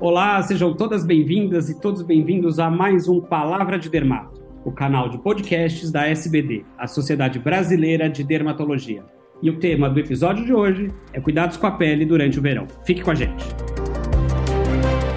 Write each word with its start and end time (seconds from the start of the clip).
Olá, 0.00 0.42
sejam 0.42 0.72
todas 0.72 1.04
bem-vindas 1.04 1.68
e 1.68 1.78
todos 1.78 2.00
bem-vindos 2.00 2.58
a 2.58 2.70
mais 2.70 3.06
um 3.06 3.20
Palavra 3.20 3.78
de 3.78 3.90
Dermato, 3.90 4.42
o 4.64 4.72
canal 4.72 5.10
de 5.10 5.18
podcasts 5.18 5.92
da 5.92 6.08
SBD, 6.08 6.64
a 6.78 6.86
Sociedade 6.86 7.38
Brasileira 7.38 8.08
de 8.08 8.24
Dermatologia. 8.24 9.04
E 9.42 9.50
o 9.50 9.58
tema 9.58 9.90
do 9.90 10.00
episódio 10.00 10.42
de 10.42 10.54
hoje 10.54 10.90
é 11.12 11.20
cuidados 11.20 11.58
com 11.58 11.66
a 11.66 11.72
pele 11.72 12.06
durante 12.06 12.38
o 12.38 12.42
verão. 12.42 12.66
Fique 12.86 13.02
com 13.02 13.10
a 13.10 13.14
gente. 13.14 13.44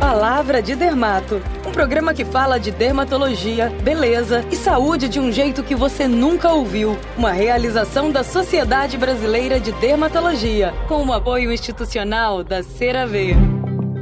Palavra 0.02 0.62
de 0.62 0.76
Dermato, 0.76 1.42
um 1.66 1.72
programa 1.72 2.14
que 2.14 2.26
fala 2.26 2.60
de 2.60 2.70
dermatologia, 2.70 3.70
beleza 3.84 4.44
e 4.52 4.56
saúde 4.58 5.08
de 5.08 5.18
um 5.18 5.32
jeito 5.32 5.64
que 5.64 5.76
você 5.76 6.10
nunca 6.10 6.52
ouviu. 6.52 6.98
Uma 7.18 7.32
realização 7.32 8.12
da 8.12 8.22
Sociedade 8.22 8.98
Brasileira 8.98 9.62
de 9.62 9.72
Dermatologia, 9.72 10.74
com 10.90 11.06
o 11.06 11.14
apoio 11.14 11.54
institucional 11.54 12.44
da 12.44 12.62
CeraVe. 12.62 13.34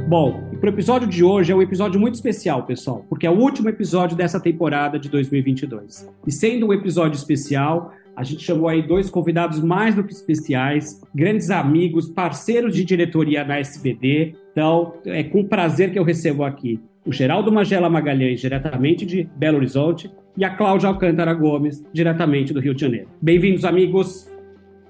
Bom, 0.08 0.51
o 0.62 0.68
episódio 0.68 1.08
de 1.08 1.24
hoje 1.24 1.50
é 1.50 1.56
um 1.56 1.60
episódio 1.60 2.00
muito 2.00 2.14
especial, 2.14 2.64
pessoal, 2.64 3.04
porque 3.08 3.26
é 3.26 3.30
o 3.30 3.36
último 3.36 3.68
episódio 3.68 4.16
dessa 4.16 4.38
temporada 4.38 4.96
de 4.96 5.08
2022. 5.08 6.08
E 6.24 6.30
sendo 6.30 6.68
um 6.68 6.72
episódio 6.72 7.16
especial, 7.16 7.92
a 8.14 8.22
gente 8.22 8.44
chamou 8.44 8.68
aí 8.68 8.80
dois 8.80 9.10
convidados 9.10 9.60
mais 9.60 9.96
do 9.96 10.04
que 10.04 10.12
especiais, 10.12 11.02
grandes 11.12 11.50
amigos, 11.50 12.08
parceiros 12.08 12.74
de 12.74 12.84
diretoria 12.84 13.44
na 13.44 13.58
SBD. 13.58 14.36
Então, 14.52 14.94
é 15.04 15.24
com 15.24 15.44
prazer 15.44 15.90
que 15.90 15.98
eu 15.98 16.04
recebo 16.04 16.44
aqui 16.44 16.78
o 17.04 17.12
Geraldo 17.12 17.50
Magela 17.50 17.90
Magalhães, 17.90 18.40
diretamente 18.40 19.04
de 19.04 19.28
Belo 19.36 19.56
Horizonte, 19.56 20.08
e 20.36 20.44
a 20.44 20.50
Cláudia 20.50 20.88
Alcântara 20.88 21.34
Gomes, 21.34 21.82
diretamente 21.92 22.52
do 22.52 22.60
Rio 22.60 22.74
de 22.74 22.82
Janeiro. 22.82 23.08
Bem-vindos, 23.20 23.64
amigos! 23.64 24.30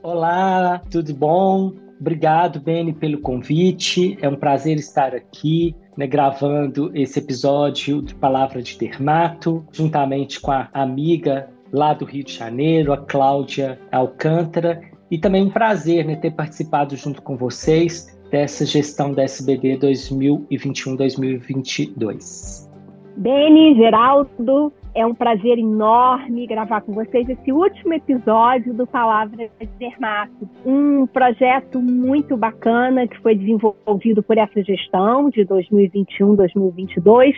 Olá, 0.02 0.82
tudo 0.90 1.14
bom? 1.14 1.81
Obrigado, 2.02 2.58
Beni, 2.58 2.92
pelo 2.92 3.20
convite. 3.20 4.18
É 4.20 4.28
um 4.28 4.34
prazer 4.34 4.76
estar 4.76 5.14
aqui, 5.14 5.72
né, 5.96 6.04
gravando 6.04 6.90
esse 6.96 7.20
episódio 7.20 8.02
de 8.02 8.12
Palavra 8.12 8.60
de 8.60 8.76
Dermato, 8.76 9.64
juntamente 9.70 10.40
com 10.40 10.50
a 10.50 10.68
amiga 10.74 11.48
lá 11.72 11.94
do 11.94 12.04
Rio 12.04 12.24
de 12.24 12.32
Janeiro, 12.32 12.92
a 12.92 12.96
Cláudia 12.96 13.78
Alcântara. 13.92 14.80
E 15.12 15.16
também 15.16 15.44
um 15.44 15.50
prazer 15.50 16.04
né, 16.04 16.16
ter 16.16 16.32
participado 16.32 16.96
junto 16.96 17.22
com 17.22 17.36
vocês 17.36 18.18
dessa 18.32 18.66
gestão 18.66 19.12
da 19.12 19.22
SBD 19.22 19.78
2021-2022. 19.78 22.68
Beni, 23.16 23.76
Geraldo, 23.76 24.72
é 24.94 25.06
um 25.06 25.14
prazer 25.14 25.58
enorme 25.58 26.46
gravar 26.46 26.82
com 26.82 26.92
vocês 26.92 27.28
esse 27.28 27.50
último 27.50 27.94
episódio 27.94 28.74
do 28.74 28.86
Palavra 28.86 29.48
de 29.58 29.66
Dermato. 29.78 30.48
Um 30.66 31.06
projeto 31.06 31.80
muito 31.80 32.36
bacana 32.36 33.08
que 33.08 33.18
foi 33.20 33.34
desenvolvido 33.34 34.22
por 34.22 34.36
essa 34.36 34.62
gestão 34.62 35.30
de 35.30 35.46
2021-2022 35.46 37.34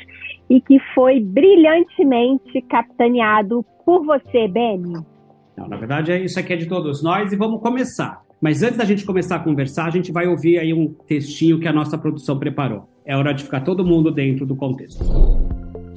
e 0.50 0.60
que 0.60 0.78
foi 0.94 1.20
brilhantemente 1.20 2.60
capitaneado 2.62 3.64
por 3.84 4.04
você, 4.04 4.48
Beni. 4.48 4.94
Não, 5.56 5.68
na 5.68 5.76
verdade, 5.76 6.10
é 6.10 6.18
isso 6.18 6.38
aqui 6.40 6.54
é 6.54 6.56
de 6.56 6.66
todos 6.66 7.02
nós 7.02 7.32
e 7.32 7.36
vamos 7.36 7.60
começar. 7.60 8.22
Mas 8.40 8.62
antes 8.62 8.76
da 8.76 8.84
gente 8.84 9.06
começar 9.06 9.36
a 9.36 9.38
conversar, 9.38 9.86
a 9.86 9.90
gente 9.90 10.10
vai 10.10 10.26
ouvir 10.26 10.58
aí 10.58 10.74
um 10.74 10.92
textinho 11.06 11.60
que 11.60 11.68
a 11.68 11.72
nossa 11.72 11.96
produção 11.96 12.38
preparou. 12.38 12.88
É 13.06 13.16
hora 13.16 13.32
de 13.32 13.44
ficar 13.44 13.60
todo 13.60 13.84
mundo 13.84 14.10
dentro 14.10 14.44
do 14.44 14.56
contexto. 14.56 15.04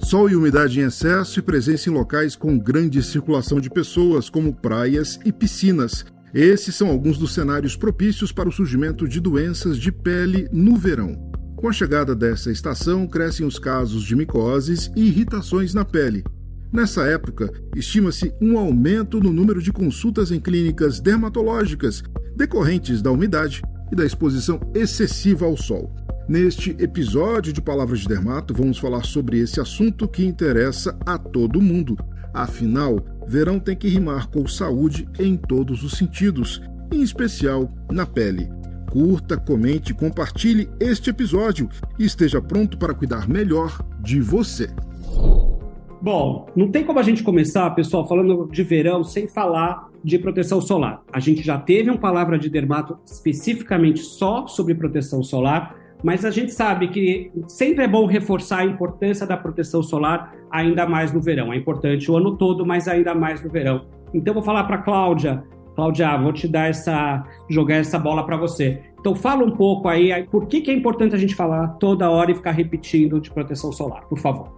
Sol 0.08 0.30
e 0.30 0.38
umidade 0.38 0.80
em 0.80 0.83
excesso 0.83 1.38
e 1.38 1.41
presença 1.41 1.89
em 1.89 1.91
locais 1.91 2.33
com 2.33 2.58
grande 2.58 3.03
circulação 3.03 3.59
de 3.59 3.69
pessoas, 3.69 4.30
como 4.30 4.55
praias 4.55 5.19
e 5.25 5.33
piscinas. 5.33 6.05
Esses 6.33 6.75
são 6.75 6.88
alguns 6.88 7.17
dos 7.17 7.33
cenários 7.33 7.75
propícios 7.75 8.31
para 8.31 8.47
o 8.47 8.52
surgimento 8.52 9.05
de 9.05 9.19
doenças 9.19 9.77
de 9.77 9.91
pele 9.91 10.47
no 10.49 10.77
verão. 10.77 11.30
Com 11.58 11.67
a 11.67 11.73
chegada 11.73 12.16
dessa 12.16 12.49
estação, 12.49 13.05
crescem 13.05 13.45
os 13.45 13.59
casos 13.59 14.02
de 14.02 14.16
micoses 14.16 14.89
e 14.95 15.08
irritações 15.08 15.73
na 15.73 15.83
pele. 15.83 16.23
Nessa 16.71 17.03
época, 17.03 17.52
estima-se 17.76 18.33
um 18.39 18.58
aumento 18.58 19.20
no 19.20 19.33
número 19.33 19.61
de 19.61 19.73
consultas 19.73 20.32
em 20.32 20.39
clínicas 20.39 21.02
dermatológicas 21.02 22.02
decorrentes 22.33 23.02
da 23.02 23.11
umidade 23.11 23.61
e 23.92 23.95
da 23.95 24.05
exposição 24.05 24.58
excessiva 24.73 25.45
ao 25.45 25.58
sol. 25.58 25.93
Neste 26.27 26.71
episódio 26.71 27.54
de 27.54 27.61
Palavras 27.61 28.02
de 28.02 28.10
Dermato, 28.10 28.54
vamos 28.54 28.77
falar 28.77 29.05
sobre 29.05 29.39
esse 29.39 29.61
assunto 29.61 30.10
que 30.10 30.26
interessa 30.26 30.99
a 31.05 31.17
todo 31.17 31.61
mundo. 31.61 31.98
Afinal, 32.33 32.99
verão 33.26 33.58
tem 33.61 33.77
que 33.77 33.88
rimar 33.88 34.27
com 34.27 34.45
saúde 34.45 35.08
em 35.17 35.38
todos 35.38 35.86
os 35.86 35.93
sentidos, 35.93 36.61
em 36.92 37.02
especial 37.02 37.71
na 37.89 38.05
pele. 38.05 38.49
Curta, 38.92 39.38
comente, 39.38 39.93
compartilhe 39.93 40.70
este 40.82 41.11
episódio 41.11 41.70
e 41.98 42.04
esteja 42.04 42.42
pronto 42.42 42.77
para 42.77 42.94
cuidar 42.94 43.30
melhor 43.30 43.82
de 44.02 44.20
você. 44.20 44.70
Bom, 46.02 46.49
não 46.54 46.70
tem 46.70 46.83
como 46.83 46.99
a 46.99 47.04
gente 47.04 47.23
começar, 47.23 47.70
pessoal, 47.71 48.05
falando 48.05 48.49
de 48.52 48.64
verão 48.64 49.02
sem 49.02 49.30
falar 49.30 49.88
de 50.04 50.20
proteção 50.20 50.59
solar. 50.59 51.02
A 51.11 51.21
gente 51.21 51.42
já 51.42 51.58
teve 51.58 51.89
uma 51.89 51.98
palavra 51.98 52.38
de 52.38 52.49
dermato 52.49 52.99
especificamente 53.05 54.02
só 54.02 54.45
sobre 54.45 54.76
proteção 54.76 55.23
solar 55.23 55.86
mas 56.03 56.23
a 56.23 56.30
gente 56.30 56.52
sabe 56.52 56.87
que 56.89 57.31
sempre 57.47 57.83
é 57.83 57.87
bom 57.87 58.05
reforçar 58.05 58.59
a 58.59 58.65
importância 58.65 59.25
da 59.25 59.35
proteção 59.35 59.81
solar, 59.81 60.35
ainda 60.52 60.85
mais 60.85 61.11
no 61.11 61.19
verão. 61.19 61.52
É 61.52 61.58
importante 61.58 62.11
o 62.11 62.17
ano 62.17 62.37
todo, 62.37 62.65
mas 62.65 62.87
ainda 62.87 63.15
mais 63.15 63.43
no 63.43 63.49
verão. 63.49 63.85
Então, 64.13 64.33
vou 64.33 64.43
falar 64.43 64.63
para 64.65 64.77
Cláudia. 64.80 65.43
Cláudia, 65.75 66.17
vou 66.17 66.33
te 66.33 66.47
dar 66.47 66.69
essa, 66.69 67.23
jogar 67.49 67.75
essa 67.75 67.99
bola 67.99 68.25
para 68.25 68.37
você. 68.37 68.81
Então, 68.99 69.15
fala 69.15 69.43
um 69.43 69.52
pouco 69.52 69.87
aí, 69.87 70.23
por 70.23 70.47
que, 70.47 70.61
que 70.61 70.71
é 70.71 70.73
importante 70.73 71.15
a 71.15 71.17
gente 71.17 71.35
falar 71.35 71.67
toda 71.80 72.09
hora 72.09 72.31
e 72.31 72.35
ficar 72.35 72.52
repetindo 72.52 73.19
de 73.19 73.31
proteção 73.31 73.71
solar, 73.71 74.05
por 74.08 74.17
favor. 74.17 74.57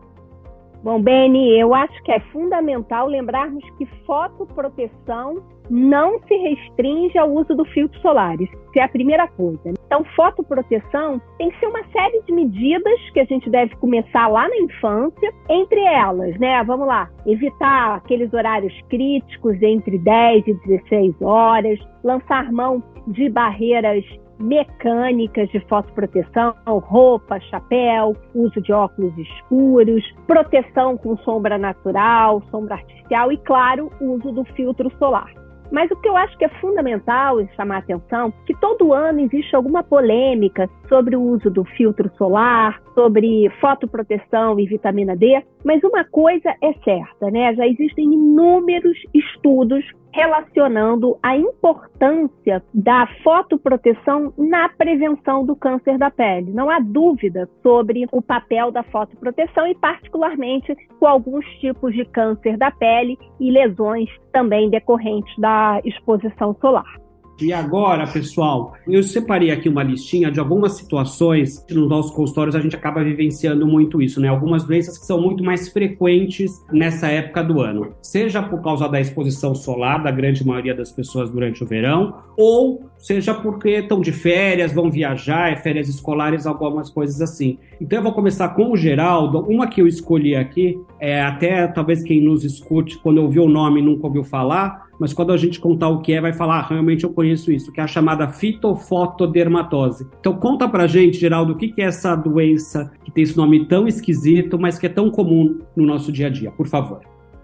Bom, 0.81 1.01
Beni, 1.01 1.59
eu 1.59 1.73
acho 1.73 2.01
que 2.03 2.11
é 2.11 2.19
fundamental 2.31 3.07
lembrarmos 3.07 3.63
que 3.77 3.85
fotoproteção 4.05 5.43
não 5.69 6.19
se 6.21 6.33
restringe 6.35 7.17
ao 7.17 7.29
uso 7.29 7.53
do 7.53 7.65
filtro 7.65 7.99
solar. 7.99 8.39
Isso 8.39 8.53
é 8.75 8.83
a 8.83 8.87
primeira 8.87 9.27
coisa. 9.27 9.73
Então, 9.85 10.05
fotoproteção 10.15 11.21
tem 11.37 11.49
que 11.51 11.59
ser 11.59 11.67
uma 11.67 11.83
série 11.91 12.21
de 12.23 12.31
medidas 12.31 12.99
que 13.11 13.19
a 13.19 13.25
gente 13.25 13.49
deve 13.49 13.75
começar 13.75 14.27
lá 14.27 14.47
na 14.47 14.57
infância. 14.57 15.33
Entre 15.49 15.81
elas, 15.81 16.39
né, 16.39 16.63
vamos 16.63 16.87
lá, 16.87 17.09
evitar 17.25 17.95
aqueles 17.95 18.33
horários 18.33 18.73
críticos 18.89 19.61
entre 19.61 19.97
10 19.97 20.47
e 20.47 20.53
16 20.53 21.21
horas, 21.21 21.77
lançar 22.03 22.51
mão 22.51 22.81
de 23.07 23.29
barreiras 23.29 24.03
mecânicas 24.39 25.49
de 25.49 25.59
fotoproteção, 25.61 26.55
roupa, 26.65 27.39
chapéu, 27.41 28.15
uso 28.33 28.61
de 28.61 28.71
óculos 28.71 29.15
escuros, 29.17 30.03
proteção 30.25 30.97
com 30.97 31.17
sombra 31.17 31.57
natural, 31.57 32.41
sombra 32.49 32.75
artificial 32.75 33.31
e, 33.31 33.37
claro, 33.37 33.91
uso 33.99 34.31
do 34.31 34.43
filtro 34.55 34.91
solar. 34.97 35.31
Mas 35.71 35.91
o 35.91 35.95
que 35.97 36.09
eu 36.09 36.17
acho 36.17 36.35
que 36.37 36.45
é 36.45 36.49
fundamental 36.59 37.37
chamar 37.55 37.75
a 37.75 37.79
atenção, 37.79 38.33
que 38.45 38.55
todo 38.55 38.93
ano 38.93 39.19
existe 39.19 39.55
alguma 39.55 39.83
polêmica 39.83 40.67
sobre 40.87 41.15
o 41.15 41.21
uso 41.21 41.49
do 41.49 41.63
filtro 41.63 42.09
solar, 42.17 42.81
sobre 42.99 43.49
fotoproteção 43.61 44.59
e 44.59 44.65
vitamina 44.65 45.15
D, 45.15 45.41
mas 45.63 45.81
uma 45.85 46.03
coisa 46.03 46.53
é 46.61 46.73
certa, 46.83 47.31
né? 47.31 47.55
Já 47.55 47.65
existem 47.65 48.13
inúmeros 48.13 48.97
estudos 49.13 49.85
relacionando 50.11 51.17
a 51.23 51.37
importância 51.37 52.61
da 52.73 53.07
fotoproteção 53.23 54.33
na 54.37 54.67
prevenção 54.67 55.45
do 55.45 55.55
câncer 55.55 55.97
da 55.97 56.11
pele. 56.11 56.51
Não 56.51 56.69
há 56.69 56.79
dúvida 56.79 57.47
sobre 57.63 58.05
o 58.11 58.21
papel 58.21 58.69
da 58.69 58.83
fotoproteção 58.83 59.65
e 59.65 59.75
particularmente 59.75 60.75
com 60.99 61.05
alguns 61.05 61.45
tipos 61.59 61.93
de 61.93 62.03
câncer 62.03 62.57
da 62.57 62.69
pele 62.69 63.17
e 63.39 63.49
lesões 63.49 64.09
também 64.33 64.69
decorrentes 64.69 65.33
da 65.37 65.79
exposição 65.85 66.53
solar. 66.59 67.08
E 67.41 67.53
agora, 67.53 68.05
pessoal, 68.05 68.73
eu 68.85 69.01
separei 69.01 69.49
aqui 69.49 69.69
uma 69.69 69.81
listinha 69.81 70.29
de 70.29 70.39
algumas 70.39 70.73
situações 70.73 71.59
que 71.59 71.73
nos 71.73 71.87
nossos 71.87 72.11
consultórios 72.11 72.55
a 72.55 72.59
gente 72.59 72.75
acaba 72.75 73.01
vivenciando 73.01 73.65
muito 73.65 74.01
isso, 74.01 74.19
né? 74.19 74.27
Algumas 74.27 74.65
doenças 74.65 74.97
que 74.97 75.05
são 75.05 75.21
muito 75.21 75.41
mais 75.43 75.69
frequentes 75.69 76.51
nessa 76.71 77.07
época 77.07 77.41
do 77.43 77.61
ano, 77.61 77.93
seja 78.01 78.43
por 78.43 78.61
causa 78.61 78.89
da 78.89 78.99
exposição 78.99 79.55
solar 79.55 80.03
da 80.03 80.11
grande 80.11 80.45
maioria 80.45 80.75
das 80.75 80.91
pessoas 80.91 81.29
durante 81.29 81.63
o 81.63 81.67
verão, 81.67 82.15
ou 82.37 82.89
seja 82.97 83.33
porque 83.33 83.69
estão 83.69 84.01
de 84.01 84.11
férias, 84.11 84.73
vão 84.73 84.91
viajar, 84.91 85.51
é 85.51 85.55
férias 85.55 85.87
escolares, 85.87 86.45
algumas 86.45 86.89
coisas 86.89 87.21
assim. 87.21 87.57
Então 87.79 87.99
eu 87.99 88.03
vou 88.03 88.13
começar 88.13 88.49
com 88.49 88.71
o 88.71 88.77
Geraldo. 88.77 89.39
Uma 89.39 89.67
que 89.67 89.81
eu 89.81 89.87
escolhi 89.87 90.35
aqui, 90.35 90.77
é 90.99 91.21
até 91.21 91.67
talvez 91.67 92.03
quem 92.03 92.21
nos 92.21 92.43
escute, 92.43 92.97
quando 92.97 93.21
ouviu 93.21 93.43
o 93.43 93.49
nome 93.49 93.81
nunca 93.81 94.07
ouviu 94.07 94.23
falar, 94.23 94.88
mas 94.99 95.13
quando 95.13 95.31
a 95.31 95.37
gente 95.37 95.59
contar 95.59 95.89
o 95.89 96.01
que 96.01 96.13
é, 96.13 96.21
vai 96.21 96.33
falar, 96.33 96.59
ah, 96.59 96.67
realmente 96.67 97.03
eu 97.03 97.13
conheço 97.13 97.51
isso, 97.51 97.71
que 97.71 97.79
é 97.79 97.83
a 97.83 97.87
chamada 97.87 98.27
fitofotodermatose. 98.27 100.07
Então 100.19 100.35
conta 100.35 100.67
pra 100.67 100.87
gente, 100.87 101.17
Geraldo, 101.17 101.53
o 101.53 101.55
que 101.55 101.73
é 101.77 101.85
essa 101.85 102.15
doença 102.15 102.91
que 103.03 103.11
tem 103.11 103.23
esse 103.23 103.37
nome 103.37 103.65
tão 103.65 103.87
esquisito, 103.87 104.59
mas 104.59 104.77
que 104.77 104.85
é 104.85 104.89
tão 104.89 105.09
comum 105.09 105.59
no 105.75 105.85
nosso 105.85 106.11
dia 106.11 106.27
a 106.27 106.29
dia, 106.29 106.51
por 106.51 106.67
favor. 106.67 107.01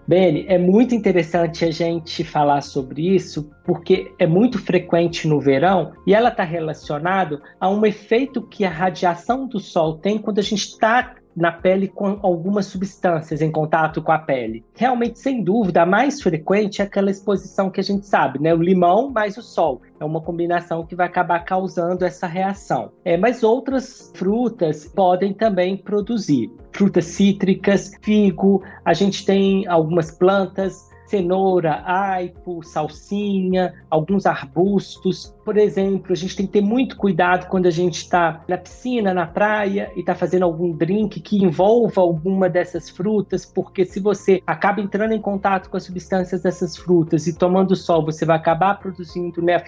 Beni, 0.08 0.44
é 0.46 0.56
muito 0.56 0.94
interessante 0.94 1.64
a 1.64 1.70
gente 1.70 2.22
falar 2.22 2.60
sobre 2.60 3.14
isso, 3.14 3.50
porque 3.64 4.12
é 4.20 4.26
muito 4.26 4.56
frequente 4.56 5.26
no 5.26 5.40
verão 5.40 5.92
e 6.06 6.14
ela 6.14 6.28
está 6.28 6.44
relacionada 6.44 7.42
a 7.58 7.68
um 7.68 7.84
efeito 7.84 8.40
que 8.40 8.64
a 8.64 8.70
radiação 8.70 9.48
do 9.48 9.58
sol 9.58 9.94
tem 9.94 10.16
quando 10.16 10.38
a 10.38 10.42
gente 10.42 10.62
está 10.62 11.16
na 11.36 11.52
pele 11.52 11.86
com 11.86 12.18
algumas 12.22 12.66
substâncias 12.66 13.42
em 13.42 13.52
contato 13.52 14.00
com 14.00 14.10
a 14.10 14.18
pele. 14.18 14.64
Realmente, 14.74 15.18
sem 15.18 15.44
dúvida, 15.44 15.82
a 15.82 15.86
mais 15.86 16.22
frequente 16.22 16.80
é 16.80 16.84
aquela 16.84 17.10
exposição 17.10 17.70
que 17.70 17.78
a 17.78 17.84
gente 17.84 18.06
sabe, 18.06 18.40
né? 18.40 18.54
O 18.54 18.62
limão 18.62 19.10
mais 19.10 19.36
o 19.36 19.42
sol. 19.42 19.82
É 20.00 20.04
uma 20.04 20.20
combinação 20.20 20.86
que 20.86 20.96
vai 20.96 21.06
acabar 21.06 21.40
causando 21.40 22.04
essa 22.04 22.26
reação. 22.26 22.90
É, 23.04 23.16
mas 23.16 23.42
outras 23.42 24.10
frutas 24.14 24.86
podem 24.86 25.34
também 25.34 25.76
produzir. 25.76 26.50
Frutas 26.72 27.04
cítricas, 27.04 27.92
figo, 28.02 28.62
a 28.84 28.94
gente 28.94 29.24
tem 29.24 29.66
algumas 29.66 30.10
plantas 30.10 30.88
cenoura, 31.06 31.82
aipo, 31.84 32.62
salsinha, 32.62 33.72
alguns 33.90 34.26
arbustos. 34.26 35.34
Por 35.46 35.56
exemplo, 35.56 36.12
a 36.12 36.16
gente 36.16 36.34
tem 36.34 36.44
que 36.44 36.54
ter 36.54 36.60
muito 36.60 36.96
cuidado 36.96 37.46
quando 37.46 37.66
a 37.66 37.70
gente 37.70 37.98
está 37.98 38.42
na 38.48 38.58
piscina, 38.58 39.14
na 39.14 39.28
praia 39.28 39.92
e 39.94 40.00
está 40.00 40.12
fazendo 40.12 40.42
algum 40.42 40.72
drink 40.72 41.20
que 41.20 41.36
envolva 41.36 42.00
alguma 42.00 42.48
dessas 42.48 42.90
frutas, 42.90 43.46
porque 43.46 43.84
se 43.84 44.00
você 44.00 44.42
acaba 44.44 44.80
entrando 44.80 45.12
em 45.12 45.20
contato 45.20 45.70
com 45.70 45.76
as 45.76 45.84
substâncias 45.84 46.42
dessas 46.42 46.76
frutas 46.76 47.28
e 47.28 47.32
tomando 47.32 47.76
sol, 47.76 48.04
você 48.04 48.24
vai 48.24 48.36
acabar 48.36 48.80
produzindo 48.80 49.40
né, 49.40 49.54
a. 49.54 49.62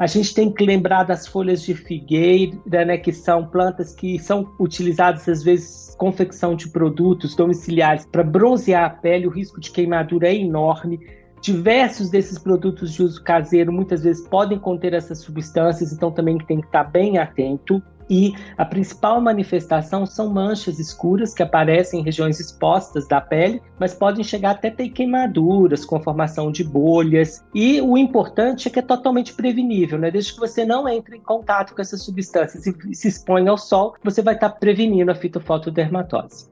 A 0.00 0.06
gente 0.08 0.34
tem 0.34 0.50
que 0.50 0.66
lembrar 0.66 1.04
das 1.04 1.28
folhas 1.28 1.62
de 1.62 1.74
figueira, 1.74 2.84
né, 2.84 2.98
que 2.98 3.12
são 3.12 3.46
plantas 3.46 3.94
que 3.94 4.18
são 4.18 4.52
utilizadas 4.58 5.28
às 5.28 5.44
vezes 5.44 5.94
confecção 5.96 6.56
de 6.56 6.68
produtos 6.70 7.36
domiciliares 7.36 8.04
para 8.04 8.24
bronzear 8.24 8.84
a 8.84 8.90
pele, 8.90 9.28
o 9.28 9.30
risco 9.30 9.60
de 9.60 9.70
queimadura 9.70 10.28
é 10.28 10.34
enorme. 10.34 10.98
Diversos 11.40 12.10
desses 12.10 12.38
produtos 12.38 12.92
de 12.92 13.02
uso 13.02 13.22
caseiro 13.22 13.72
muitas 13.72 14.02
vezes 14.02 14.26
podem 14.26 14.58
conter 14.58 14.92
essas 14.92 15.18
substâncias, 15.20 15.92
então 15.92 16.10
também 16.10 16.38
tem 16.38 16.60
que 16.60 16.66
estar 16.66 16.84
bem 16.84 17.18
atento. 17.18 17.82
E 18.10 18.34
a 18.56 18.64
principal 18.64 19.20
manifestação 19.20 20.06
são 20.06 20.30
manchas 20.30 20.78
escuras 20.78 21.34
que 21.34 21.42
aparecem 21.42 22.00
em 22.00 22.02
regiões 22.02 22.40
expostas 22.40 23.06
da 23.06 23.20
pele, 23.20 23.60
mas 23.78 23.92
podem 23.92 24.24
chegar 24.24 24.52
até 24.52 24.70
ter 24.70 24.88
queimaduras 24.88 25.84
com 25.84 26.00
formação 26.00 26.50
de 26.50 26.64
bolhas. 26.64 27.44
E 27.54 27.80
o 27.82 27.98
importante 27.98 28.66
é 28.66 28.70
que 28.70 28.78
é 28.78 28.82
totalmente 28.82 29.34
prevenível, 29.34 29.98
né? 29.98 30.10
Desde 30.10 30.32
que 30.32 30.40
você 30.40 30.64
não 30.64 30.88
entre 30.88 31.16
em 31.16 31.20
contato 31.20 31.74
com 31.74 31.82
essas 31.82 32.02
substâncias 32.02 32.66
e 32.66 32.94
se 32.94 33.08
exponha 33.08 33.50
ao 33.50 33.58
sol, 33.58 33.94
você 34.02 34.22
vai 34.22 34.34
estar 34.34 34.50
prevenindo 34.50 35.10
a 35.10 35.14
fitofotodermatose. 35.14 36.48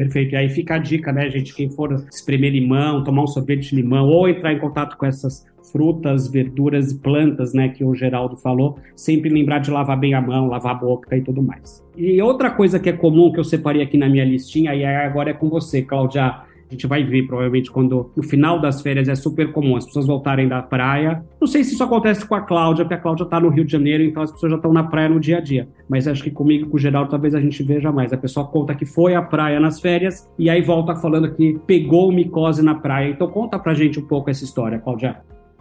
Perfeito. 0.00 0.32
E 0.32 0.36
aí 0.36 0.48
fica 0.48 0.76
a 0.76 0.78
dica, 0.78 1.12
né, 1.12 1.28
gente? 1.28 1.54
Quem 1.54 1.68
for 1.68 2.06
espremer 2.10 2.52
limão, 2.52 3.04
tomar 3.04 3.22
um 3.22 3.26
sorvete 3.26 3.68
de 3.68 3.76
limão 3.76 4.08
ou 4.08 4.26
entrar 4.26 4.50
em 4.50 4.58
contato 4.58 4.96
com 4.96 5.04
essas 5.04 5.46
frutas, 5.70 6.26
verduras 6.26 6.90
e 6.90 6.98
plantas, 6.98 7.52
né, 7.52 7.68
que 7.68 7.84
o 7.84 7.94
Geraldo 7.94 8.34
falou, 8.38 8.78
sempre 8.96 9.28
lembrar 9.28 9.58
de 9.58 9.70
lavar 9.70 10.00
bem 10.00 10.14
a 10.14 10.20
mão, 10.20 10.48
lavar 10.48 10.74
a 10.74 10.78
boca 10.78 11.14
e 11.14 11.20
tudo 11.20 11.42
mais. 11.42 11.84
E 11.94 12.20
outra 12.22 12.50
coisa 12.50 12.80
que 12.80 12.88
é 12.88 12.94
comum 12.94 13.30
que 13.30 13.38
eu 13.38 13.44
separei 13.44 13.82
aqui 13.82 13.98
na 13.98 14.08
minha 14.08 14.24
listinha 14.24 14.74
e 14.74 14.82
agora 14.86 15.30
é 15.30 15.34
com 15.34 15.50
você, 15.50 15.82
Cláudia, 15.82 16.40
a 16.70 16.72
gente 16.72 16.86
vai 16.86 17.02
ver, 17.02 17.26
provavelmente, 17.26 17.68
quando 17.68 18.12
no 18.16 18.22
final 18.22 18.60
das 18.60 18.80
férias 18.80 19.08
é 19.08 19.14
super 19.16 19.50
comum 19.50 19.74
as 19.74 19.84
pessoas 19.84 20.06
voltarem 20.06 20.46
da 20.46 20.62
praia. 20.62 21.20
Não 21.40 21.48
sei 21.48 21.64
se 21.64 21.74
isso 21.74 21.82
acontece 21.82 22.24
com 22.24 22.36
a 22.36 22.40
Cláudia, 22.40 22.84
porque 22.84 22.94
a 22.94 22.98
Cláudia 22.98 23.24
está 23.24 23.40
no 23.40 23.48
Rio 23.48 23.64
de 23.64 23.72
Janeiro, 23.72 24.04
então 24.04 24.22
as 24.22 24.30
pessoas 24.30 24.52
já 24.52 24.56
estão 24.56 24.72
na 24.72 24.84
praia 24.84 25.08
no 25.08 25.18
dia 25.18 25.38
a 25.38 25.40
dia. 25.40 25.68
Mas 25.88 26.06
acho 26.06 26.22
que 26.22 26.30
comigo 26.30 26.70
com 26.70 26.76
o 26.76 26.78
Geraldo 26.78 27.10
talvez 27.10 27.34
a 27.34 27.40
gente 27.40 27.60
veja 27.64 27.90
mais. 27.90 28.12
A 28.12 28.16
pessoa 28.16 28.46
conta 28.46 28.72
que 28.72 28.86
foi 28.86 29.16
à 29.16 29.22
praia 29.22 29.58
nas 29.58 29.80
férias 29.80 30.30
e 30.38 30.48
aí 30.48 30.62
volta 30.62 30.94
falando 30.94 31.34
que 31.34 31.58
pegou 31.66 32.12
micose 32.12 32.62
na 32.62 32.76
praia. 32.76 33.10
Então 33.10 33.26
conta 33.26 33.58
pra 33.58 33.74
gente 33.74 33.98
um 33.98 34.06
pouco 34.06 34.30
essa 34.30 34.44
história, 34.44 34.78
Cláudia. 34.78 35.20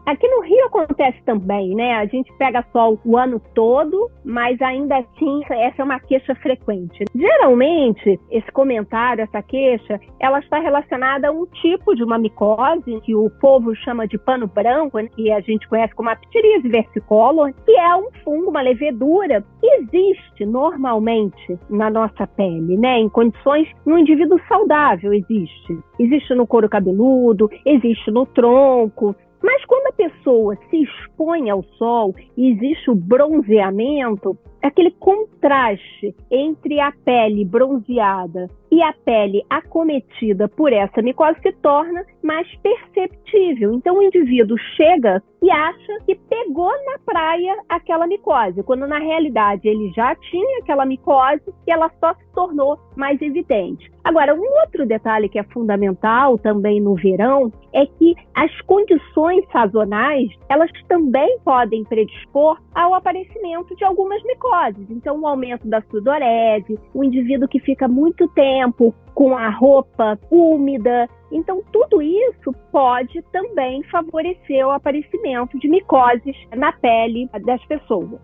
Aqui 0.10 0.28
no 0.28 0.42
Rio 0.42 0.66
acontece 0.66 1.22
também, 1.24 1.76
né? 1.76 1.94
A 1.98 2.06
gente 2.08 2.34
pega 2.34 2.66
sol 2.72 3.00
o 3.06 3.16
ano 3.16 3.40
todo, 3.54 4.10
mas 4.26 4.60
ainda 4.60 4.98
assim 4.98 5.42
essa 5.52 5.84
é 5.84 5.86
uma 5.86 6.00
queixa 6.00 6.34
frequente. 6.34 7.06
Geralmente, 7.14 8.20
esse 8.32 8.52
comentário, 8.52 9.24
essa 9.24 9.40
queixa, 9.44 10.02
ela 10.20 10.40
está 10.40 10.58
relacionada 10.58 11.28
a 11.28 11.32
um 11.32 11.46
tipo 11.62 11.96
de 11.96 12.04
uma 12.04 12.18
micose 12.18 13.00
que 13.04 13.14
o 13.14 13.30
povo 13.40 13.76
chama 13.76 14.08
de 14.08 14.18
pano 14.18 14.48
branco, 14.48 14.98
né? 14.98 15.10
que 15.16 15.32
a 15.32 15.42
gente 15.42 15.68
conhece 15.68 15.94
como 15.94 16.10
a 16.10 16.16
ptiríase 16.16 16.68
versicolor, 16.68 17.54
que 17.64 17.78
é 17.78 17.96
um 17.96 18.10
fungo, 18.24 18.50
uma 18.50 18.62
levedura 18.62 19.46
que 19.62 19.68
existe 19.68 20.44
normalmente 20.44 21.56
na 21.70 21.88
nossa 21.92 22.26
pele, 22.26 22.78
né? 22.78 22.98
Em 22.98 23.10
condições 23.10 23.68
no 23.86 23.96
indivíduo 23.96 24.42
saudável 24.48 25.14
existe. 25.14 25.78
Existe 26.00 26.34
no 26.34 26.48
couro 26.48 26.68
cabeludo, 26.68 27.48
existe 27.64 28.10
no 28.10 28.26
tronco, 28.26 29.16
mas 29.42 29.64
quando 29.66 29.88
a 29.88 29.94
pessoa 29.94 30.58
se 30.70 30.84
expõe 30.84 31.50
ao 31.50 31.64
sol 31.78 32.16
e 32.36 32.52
existe 32.52 32.92
o 32.92 32.96
bronzeamento, 32.96 34.38
aquele 34.62 34.92
contraste 34.92 36.16
entre 36.30 36.80
a 36.80 36.92
pele 36.92 37.46
bronzeada 37.46 38.50
e 38.72 38.82
a 38.84 38.94
pele 38.94 39.44
acometida 39.50 40.48
por 40.48 40.72
essa 40.72 41.02
micose 41.02 41.40
se 41.42 41.52
torna 41.54 42.06
mais 42.22 42.48
perceptível. 42.58 43.74
Então 43.74 43.98
o 43.98 44.04
indivíduo 44.04 44.58
chega 44.76 45.24
e 45.42 45.50
acha 45.50 46.00
que 46.06 46.16
pegou 46.16 46.72
na 46.86 47.00
praia 47.06 47.56
aquela 47.68 48.06
micose, 48.06 48.62
quando 48.64 48.86
na 48.86 49.00
realidade 49.00 49.68
ele 49.68 49.92
já 49.96 50.16
tinha 50.16 50.60
aquela 50.60 50.86
micose 50.86 51.42
e 51.66 51.72
ela 51.72 51.90
só 52.00 52.14
se 52.14 52.26
tornou 52.34 52.78
mais 52.96 53.22
evidente. 53.22 53.90
Agora, 54.04 54.34
um 54.34 54.60
outro 54.62 54.86
detalhe 54.86 55.30
que 55.30 55.40
é 55.40 55.44
fundamental 55.44 56.38
também 56.38 56.82
no 56.82 56.96
verão 56.96 57.52
é 57.74 57.86
que 57.86 58.16
as 58.34 58.62
condições 58.62 59.46
sazonais, 59.52 60.30
elas 60.50 60.72
também 60.88 61.38
podem 61.44 61.84
predispor 61.84 62.60
ao 62.74 62.94
aparecimento 62.94 63.76
de 63.76 63.84
algumas 63.84 64.22
micoses. 64.24 64.49
Então, 64.90 65.20
o 65.22 65.28
aumento 65.28 65.68
da 65.68 65.82
sudorese, 65.90 66.78
o 66.94 67.04
indivíduo 67.04 67.48
que 67.48 67.60
fica 67.60 67.88
muito 67.88 68.28
tempo 68.30 68.94
com 69.14 69.38
a 69.38 69.50
roupa 69.50 70.18
úmida. 70.32 71.08
Então, 71.32 71.62
tudo 71.72 72.02
isso 72.02 72.54
pode 72.72 73.22
também 73.32 73.84
favorecer 73.84 74.66
o 74.66 74.72
aparecimento 74.72 75.58
de 75.60 75.68
micoses 75.68 76.36
na 76.56 76.72
pele 76.72 77.30
das 77.46 77.64
pessoas. 77.66 78.22